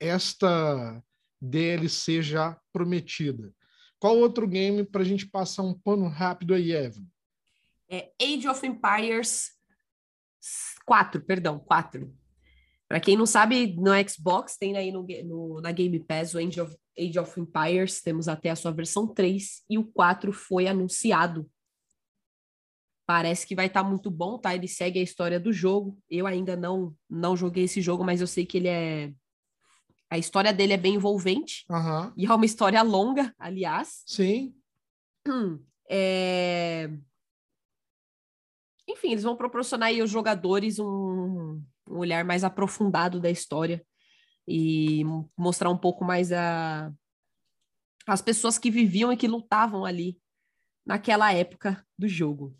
[0.00, 1.02] esta
[1.44, 3.52] DLC já prometida.
[3.98, 7.06] Qual outro game para a gente passar um pano rápido aí, Evan?
[7.88, 9.52] É Age of Empires
[10.84, 12.12] 4, perdão, 4.
[12.88, 16.60] Para quem não sabe, no Xbox tem aí no, no, na Game Pass o Age
[16.60, 21.50] of, Age of Empires, temos até a sua versão 3 e o 4 foi anunciado.
[23.06, 24.54] Parece que vai estar tá muito bom, tá?
[24.54, 25.98] Ele segue a história do jogo.
[26.08, 29.12] Eu ainda não não joguei esse jogo, mas eu sei que ele é
[30.10, 32.12] A história dele é bem envolvente Aham.
[32.16, 34.02] e é uma história longa, aliás.
[34.06, 34.54] Sim.
[35.86, 36.88] É,
[38.88, 43.84] Enfim, eles vão proporcionar aí aos jogadores um, um olhar mais aprofundado da história
[44.46, 45.02] e
[45.36, 46.92] mostrar um pouco mais a...
[48.06, 50.18] as pessoas que viviam e que lutavam ali
[50.86, 52.56] naquela época do jogo.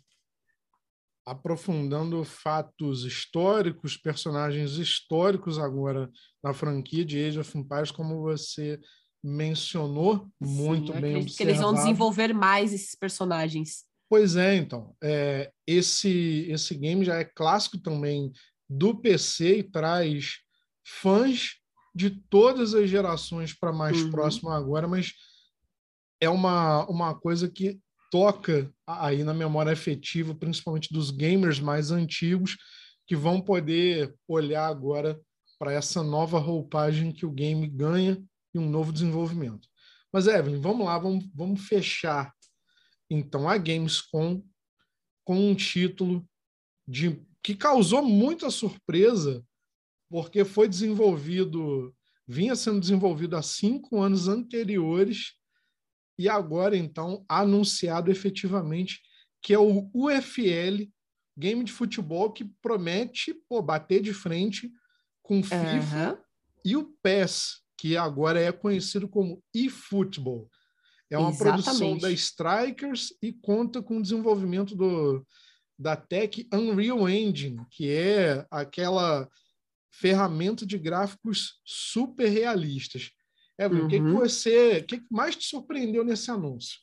[1.25, 6.09] Aprofundando fatos históricos, personagens históricos agora
[6.43, 8.79] na franquia de Age of Empires, como você
[9.23, 11.87] mencionou, muito Sim, bem acredito que eles vão observado.
[11.87, 13.85] desenvolver mais esses personagens.
[14.07, 14.95] Pois é, então.
[15.03, 18.31] é, esse, esse game já é clássico também
[18.69, 20.35] do PC e traz
[20.85, 21.55] fãs
[21.93, 24.11] de todas as gerações para mais Uhum.
[24.11, 25.13] próximo agora, mas
[26.21, 27.79] é uma, uma coisa que
[28.15, 32.55] toca aí na memória afetiva, principalmente dos gamers mais antigos,
[33.05, 35.19] que vão poder olhar agora
[35.59, 38.17] para essa nova roupagem que o game ganha
[38.53, 39.67] e um novo desenvolvimento.
[40.13, 42.33] Mas, Evelyn, vamos lá, vamos, vamos fechar
[43.09, 44.41] então a Gamescom
[45.25, 46.25] com um título
[46.87, 49.43] de que causou muita surpresa,
[50.09, 51.93] porque foi desenvolvido,
[52.25, 55.33] vinha sendo desenvolvido há cinco anos anteriores,
[56.17, 59.01] e agora, então, anunciado efetivamente,
[59.41, 60.89] que é o UFL,
[61.37, 64.71] game de futebol que promete pô, bater de frente
[65.21, 66.17] com FIFA Aham.
[66.63, 70.49] e o PES, que agora é conhecido como eFootball.
[71.09, 72.01] É uma produção Exatamente.
[72.01, 75.25] da Strikers e conta com o desenvolvimento do,
[75.77, 79.29] da tech Unreal Engine, que é aquela
[79.91, 83.11] ferramenta de gráficos super realistas.
[83.57, 84.13] Evelyn, o que, que Uhum.
[84.13, 86.79] você, o que mais te surpreendeu nesse anúncio?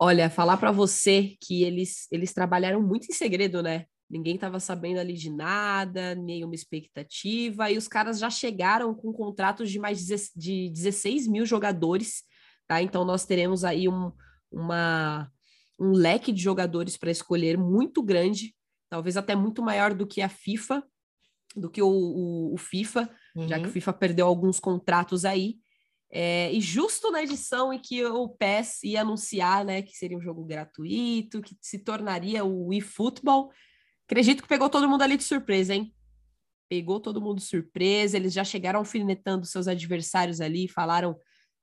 [0.00, 3.84] Olha, falar para você que eles, eles trabalharam muito em segredo, né?
[4.08, 9.70] Ninguém estava sabendo ali de nada, nenhuma expectativa, e os caras já chegaram com contratos
[9.70, 12.22] de mais de 16 mil jogadores,
[12.66, 12.80] tá?
[12.80, 14.10] Então nós teremos aí um,
[14.50, 15.30] uma,
[15.78, 18.54] um leque de jogadores para escolher muito grande,
[18.88, 20.82] talvez até muito maior do que a FIFA,
[21.56, 23.08] do que o, o, o FIFA,
[23.46, 23.72] já que o Uhum.
[23.72, 25.56] FIFA perdeu alguns contratos aí.
[26.10, 30.22] É, e justo na edição em que o PES ia anunciar né, que seria um
[30.22, 33.50] jogo gratuito, que se tornaria o eFootball,
[34.06, 35.94] acredito que pegou todo mundo ali de surpresa, hein?
[36.68, 41.16] Pegou todo mundo de surpresa, eles já chegaram alfinetando seus adversários ali, falaram: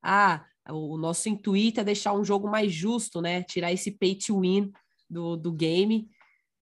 [0.03, 3.43] ah, o nosso intuito é deixar um jogo mais justo, né?
[3.43, 4.71] Tirar esse pay to win
[5.09, 6.09] do, do game.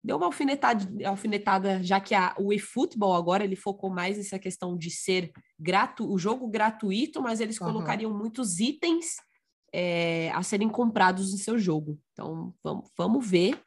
[0.08, 4.78] Deu uma alfinetada, alfinetada já que a, o eFootball agora ele focou mais nessa questão
[4.78, 7.74] de ser gratu, o jogo gratuito, mas eles Aham.
[7.74, 9.18] colocariam muitos itens
[9.74, 12.00] é, a serem comprados no seu jogo.
[12.14, 13.62] Então vamos, vamos ver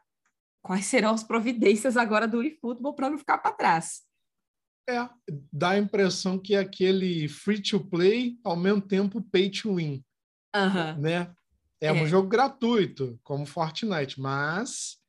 [0.62, 4.00] quais serão as providências agora do eFootball para não ficar para trás.
[4.88, 5.06] É,
[5.52, 10.02] dá a impressão que é aquele free to play, ao mesmo tempo pay to win.
[10.56, 10.96] Aham.
[10.96, 11.34] né?
[11.82, 12.06] É, um É.
[12.06, 14.99] jogo gratuito, como Fortnite, mas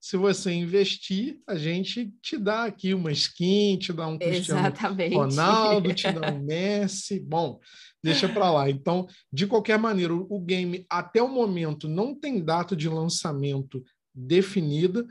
[0.00, 5.14] se você investir, a gente te dá aqui uma skin, te dá um Cristiano Exatamente.
[5.14, 7.20] Ronaldo, te dá um Messi.
[7.20, 7.60] Bom,
[8.02, 8.70] deixa para lá.
[8.70, 13.84] Então, de qualquer maneira, o o game até o momento não tem data de lançamento
[14.14, 15.06] definida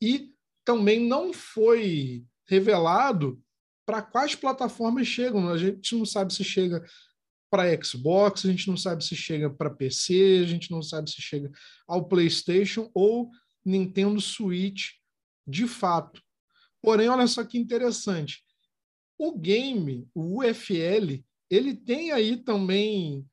[0.00, 0.30] e
[0.62, 3.40] também não foi revelado
[3.86, 5.48] para quais plataformas chegam.
[5.48, 6.84] A gente não sabe se chega
[7.50, 11.22] para Xbox, a gente não sabe se chega para PC, a gente não sabe se
[11.22, 11.50] chega
[11.88, 13.30] ao PlayStation ou
[13.64, 14.92] Nintendo Switch
[15.46, 16.22] de fato.
[16.82, 18.44] Porém, olha só que interessante.
[19.18, 23.24] O game, o UFL, ele tem aí também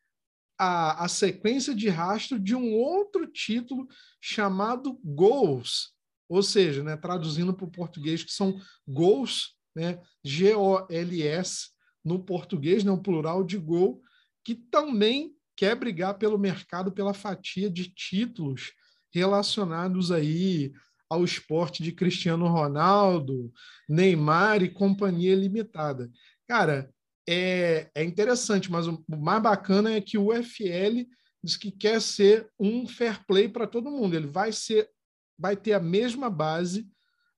[0.57, 3.87] a, a sequência de rastro de um outro título
[4.21, 5.93] chamado Goals,
[6.29, 11.69] ou seja, né, traduzindo para o português, que são Goals, né, G-O-L-S,
[12.05, 14.01] no português, né, o plural de gol,
[14.45, 18.71] que também quer brigar pelo mercado, pela fatia de títulos
[19.13, 20.71] relacionados aí
[21.09, 23.51] ao esporte de Cristiano Ronaldo,
[23.87, 26.09] Neymar e companhia limitada.
[26.47, 26.89] Cara,
[27.27, 31.05] é, é interessante, mas o, mais bacana é que o UFL
[31.43, 34.15] diz que quer ser um fair play para todo mundo.
[34.15, 34.89] Ele vai ser,
[35.37, 36.87] vai ter a mesma base,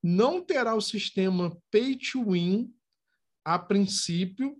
[0.02, 2.72] não terá o sistema pay to win
[3.44, 4.56] a princípio,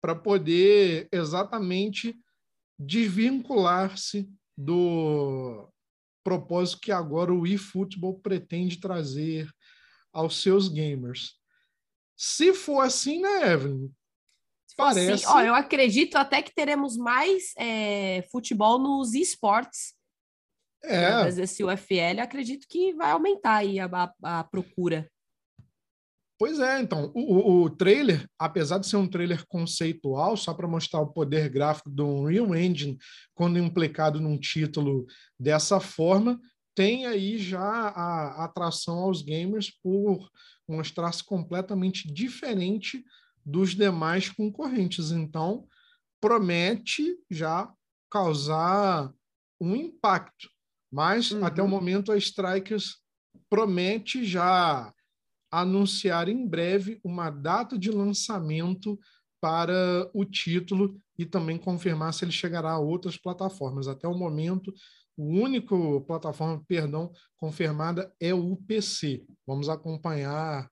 [0.00, 2.14] para poder exatamente
[2.78, 5.68] desvincular-se do
[6.26, 9.48] propósito que agora o eFootball pretende trazer
[10.12, 11.34] aos seus gamers.
[12.16, 13.84] Se for assim, né, Evelyn?
[14.78, 15.26] Assim, Parece.
[15.26, 19.94] ó, eu acredito até que teremos mais é, futebol nos esportes.
[20.82, 25.08] É, Através desse UFL, acredito que vai aumentar aí a, a- a procura.
[26.38, 31.00] Pois é, então, o, o trailer, apesar de ser um trailer conceitual, só para mostrar
[31.00, 32.98] o poder gráfico do Unreal Engine,
[33.34, 35.06] quando implicado num título
[35.40, 36.38] dessa forma,
[36.74, 40.30] tem aí já a atração aos gamers por
[40.68, 43.02] mostrar-se completamente diferente
[43.42, 45.10] dos demais concorrentes.
[45.10, 45.66] Então,
[46.20, 47.72] promete já
[48.10, 49.10] causar
[49.58, 50.50] um impacto.
[50.92, 51.44] Mas, uhum.
[51.46, 52.98] até o momento, a Strikers
[53.48, 54.92] promete já
[55.50, 58.98] anunciar em breve uma data de lançamento
[59.40, 63.88] para o título e também confirmar se ele chegará a outras plataformas.
[63.88, 64.72] Até o momento,
[65.16, 69.24] o único plataforma, perdão, confirmada é o PC.
[69.46, 70.70] Vamos acompanhar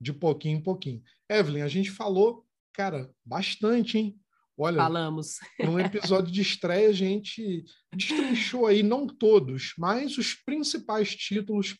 [0.00, 1.02] de pouquinho em pouquinho.
[1.28, 4.20] Evelyn, a gente falou, cara, bastante, hein?
[4.56, 5.38] Olha, falamos.
[5.58, 7.64] Num episódio de estreia, a gente
[7.94, 11.76] destrinchou aí, não todos, mas os principais títulos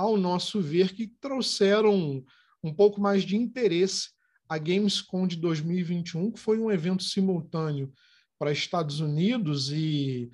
[0.00, 2.24] ao nosso ver, que trouxeram
[2.64, 4.08] um pouco mais de interesse
[4.48, 7.92] à Gamescom de 2021, que foi um evento simultâneo
[8.38, 10.30] para Estados Unidos e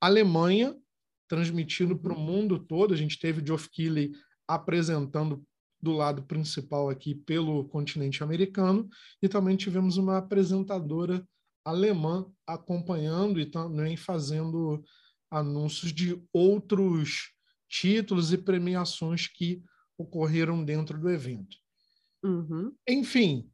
[0.00, 0.74] Alemanha,
[1.28, 2.24] transmitido para o uhum.
[2.24, 2.94] mundo todo.
[2.94, 4.12] A gente teve Geoff Keighley
[4.48, 5.44] apresentando
[5.82, 8.88] do lado principal aqui pelo continente americano
[9.20, 11.22] e também tivemos uma apresentadora
[11.62, 14.82] alemã acompanhando e também fazendo
[15.30, 17.34] anúncios de outros
[17.70, 19.62] títulos e premiações que
[19.96, 21.56] ocorreram dentro do evento.
[22.22, 22.74] Uhum.
[22.86, 23.48] Enfim,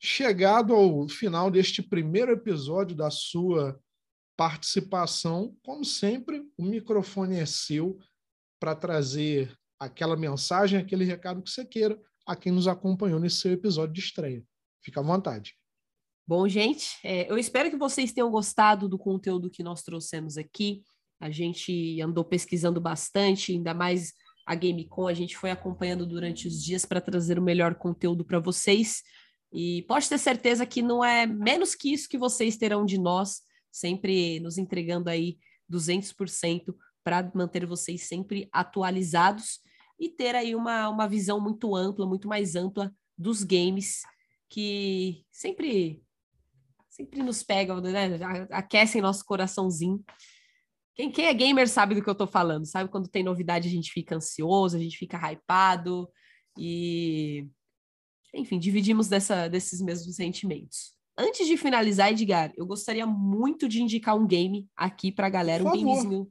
[0.00, 3.78] chegado ao final deste primeiro episódio da sua
[4.36, 7.98] participação, como sempre, o microfone é seu
[8.58, 13.52] para trazer aquela mensagem, aquele recado que você queira a quem nos acompanhou nesse seu
[13.52, 14.42] episódio de estreia.
[14.82, 15.54] Fica à vontade.
[16.26, 20.82] Bom, gente, é, eu espero que vocês tenham gostado do conteúdo que nós trouxemos aqui.
[21.20, 24.12] A gente andou pesquisando bastante, ainda mais
[24.46, 28.38] a GameCon, a gente foi acompanhando durante os dias para trazer o melhor conteúdo para
[28.38, 29.02] vocês.
[29.52, 33.40] E pode ter certeza que não é menos que isso que vocês terão de nós,
[33.70, 35.38] sempre nos entregando aí
[35.70, 39.60] 200% para manter vocês sempre atualizados
[39.98, 44.02] e ter aí uma, uma visão muito ampla, muito mais ampla dos games
[44.48, 46.02] que sempre
[46.88, 48.18] sempre nos pegam, né?
[48.52, 50.04] aquecem nosso coraçãozinho.
[50.94, 52.90] Quem, quem é gamer sabe do que eu tô falando, sabe?
[52.90, 56.08] Quando tem novidade a gente fica ansioso, a gente fica hypado
[56.58, 57.46] e.
[58.32, 60.94] Enfim, dividimos dessa, desses mesmos sentimentos.
[61.16, 65.70] Antes de finalizar, Edgar, eu gostaria muito de indicar um game aqui pra galera, um
[65.70, 66.28] gamezinho.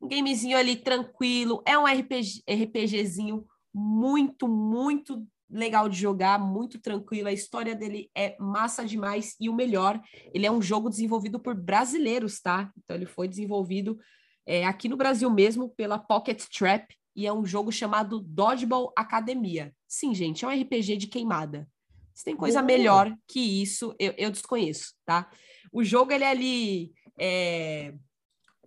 [0.00, 1.62] Um gamezinho ali tranquilo.
[1.66, 7.28] É um RPG, RPGzinho muito, muito legal de jogar, muito tranquilo.
[7.28, 10.00] A história dele é massa demais e o melhor,
[10.34, 12.70] ele é um jogo desenvolvido por brasileiros, tá?
[12.76, 13.98] Então ele foi desenvolvido
[14.46, 19.74] é, aqui no Brasil mesmo pela Pocket Trap e é um jogo chamado Dodgeball Academia.
[19.86, 21.68] Sim, gente, é um RPG de queimada.
[22.14, 25.30] Se tem coisa melhor que isso, eu, eu, desconheço, tá?
[25.72, 27.94] O jogo ele é ali, é...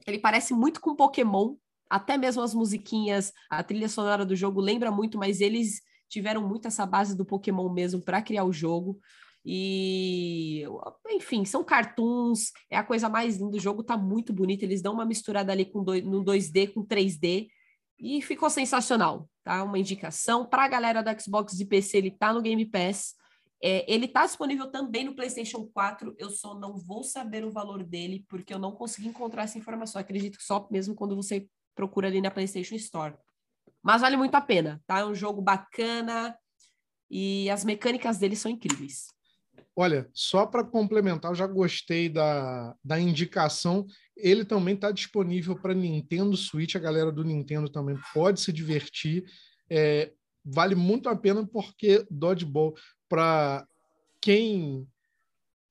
[0.07, 1.55] ele parece muito com Pokémon.
[1.89, 5.81] Até mesmo as musiquinhas, a trilha sonora do jogo lembra muito, mas eles
[6.11, 8.99] tiveram muito essa base do Pokémon mesmo para criar o jogo.
[9.43, 10.63] E,
[11.09, 13.57] enfim, são cartoons, é a coisa mais linda.
[13.57, 14.63] O jogo tá muito bonito.
[14.63, 17.47] Eles dão uma misturada ali com dois, no 2D com 3D
[17.99, 19.63] e ficou sensacional, tá?
[19.63, 23.15] Uma indicação para a galera do Xbox e PC, ele tá no Game Pass.
[23.63, 26.15] É, ele tá disponível também no PlayStation 4.
[26.17, 30.01] Eu só não vou saber o valor dele porque eu não consegui encontrar essa informação.
[30.01, 33.15] acredito que só mesmo quando você procura ali na PlayStation Store.
[33.83, 34.99] Mas vale muito a pena, tá?
[34.99, 36.35] É um jogo bacana
[37.09, 39.07] e as mecânicas dele são incríveis.
[39.75, 43.87] Olha, só para complementar, eu já gostei da, da indicação.
[44.15, 46.75] Ele também está disponível para Nintendo Switch.
[46.75, 49.23] A galera do Nintendo também pode se divertir.
[49.69, 50.11] É,
[50.43, 52.75] vale muito a pena porque Dodgeball,
[53.07, 53.65] para
[54.19, 54.87] quem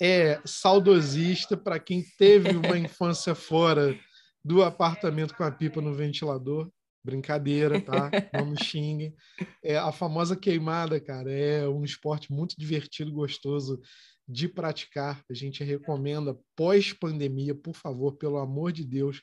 [0.00, 3.98] é saudosista, para quem teve uma infância fora
[4.42, 6.70] do apartamento com a pipa no ventilador,
[7.02, 8.10] Brincadeira, tá?
[8.34, 9.14] Não me xinguem.
[9.62, 13.80] É, a famosa queimada, cara, é um esporte muito divertido, gostoso
[14.28, 15.22] de praticar.
[15.30, 19.22] A gente recomenda pós-pandemia, por favor, pelo amor de Deus,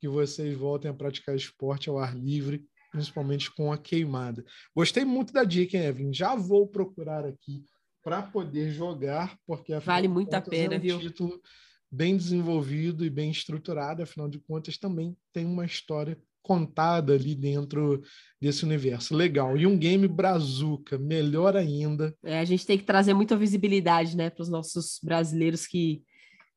[0.00, 4.44] que vocês voltem a praticar esporte ao ar livre, principalmente com a queimada.
[4.74, 6.12] Gostei muito da dica, hein, Evelyn?
[6.12, 7.64] Já vou procurar aqui
[8.02, 10.98] para poder jogar, porque vale muito a pena, é um viu?
[10.98, 11.40] título
[11.90, 18.02] bem desenvolvido e bem estruturado, afinal de contas também tem uma história contada ali dentro
[18.40, 19.14] desse universo.
[19.14, 19.56] Legal.
[19.56, 22.14] E um game brazuca, melhor ainda.
[22.24, 26.02] É, a gente tem que trazer muita visibilidade, né, para os nossos brasileiros que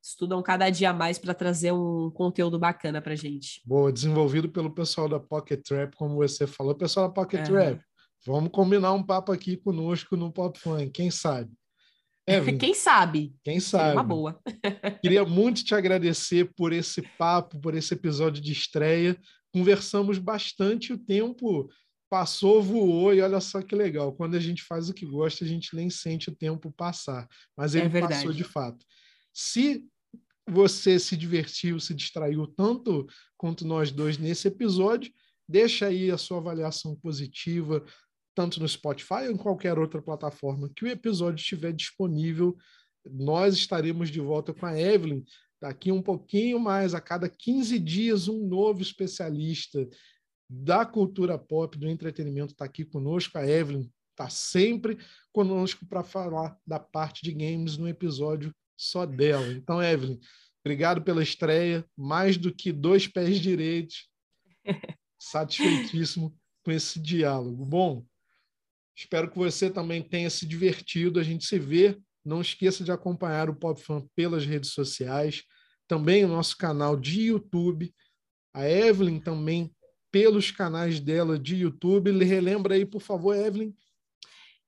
[0.02, 3.62] estudam cada dia mais para trazer um conteúdo bacana para gente.
[3.66, 6.76] Boa, desenvolvido pelo pessoal da Pocket Trap, como você falou.
[6.76, 7.44] Pessoal da Pocket é.
[7.44, 7.82] Trap,
[8.26, 11.52] Vamos combinar um papo aqui conosco no Pop Fun, quem sabe?
[12.28, 13.36] Evelyn, quem sabe?
[13.44, 13.94] Quem sabe?
[13.94, 14.42] uma boa.
[15.00, 19.16] Queria muito te agradecer por esse papo, por esse episódio de estreia.
[19.56, 21.70] Conversamos bastante, o tempo
[22.10, 24.12] passou, voou e olha só que legal.
[24.12, 27.26] Quando a gente faz o que gosta, a gente nem sente o tempo passar,
[27.56, 28.86] mas é ele é passou de fato.
[29.34, 29.86] Se
[30.46, 33.08] você se divertiu, se distraiu tanto
[33.38, 35.10] quanto nós dois nesse episódio,
[35.48, 37.82] deixa aí a sua avaliação positiva,
[38.36, 42.58] tanto no Spotify ou em qualquer outra plataforma que o episódio estiver disponível.
[43.10, 45.24] Nós estaremos de volta com a Evelyn
[45.62, 49.88] daqui um pouquinho mais, a cada 15 dias, um novo especialista
[50.50, 53.38] da cultura pop, do entretenimento está aqui conosco.
[53.38, 54.98] A Evelyn está sempre
[55.32, 59.52] conosco para falar da parte de games no episódio só dela.
[59.54, 60.20] Então, Evelyn,
[60.64, 61.86] obrigado pela estreia.
[61.98, 64.10] Mais do que dois pés direitos.
[65.20, 67.66] Satisfeitíssimo com esse diálogo.
[67.66, 68.06] Bom,
[68.96, 71.20] espero que você também tenha se divertido.
[71.20, 71.98] A gente se vê.
[72.26, 75.44] Não esqueça de acompanhar o Pop Fan pelas redes sociais,
[75.88, 77.94] também o nosso canal de YouTube.
[78.54, 79.74] A Evelyn também
[80.12, 82.12] pelos canais dela de YouTube.
[82.24, 83.76] Relembra aí, por favor, Evelyn.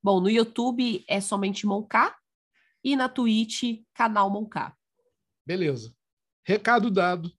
[0.03, 2.15] Bom, no YouTube é somente Moncar
[2.83, 4.77] e na Twitch, canal Moncar.
[5.45, 5.93] Beleza.
[6.45, 7.31] Recado dado.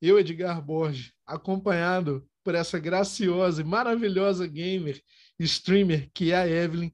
[0.00, 5.02] Eu, Edgar Borges, acompanhado por essa graciosa e maravilhosa gamer,
[5.40, 6.92] streamer que é a Evelyn,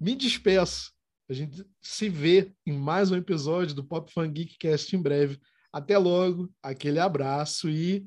[0.00, 0.92] me despeço.
[1.28, 5.40] A gente se vê em mais um episódio do Pop Fan Geekcast em breve.
[5.72, 8.06] Até logo, aquele abraço e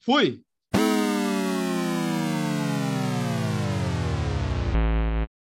[0.00, 0.44] fui!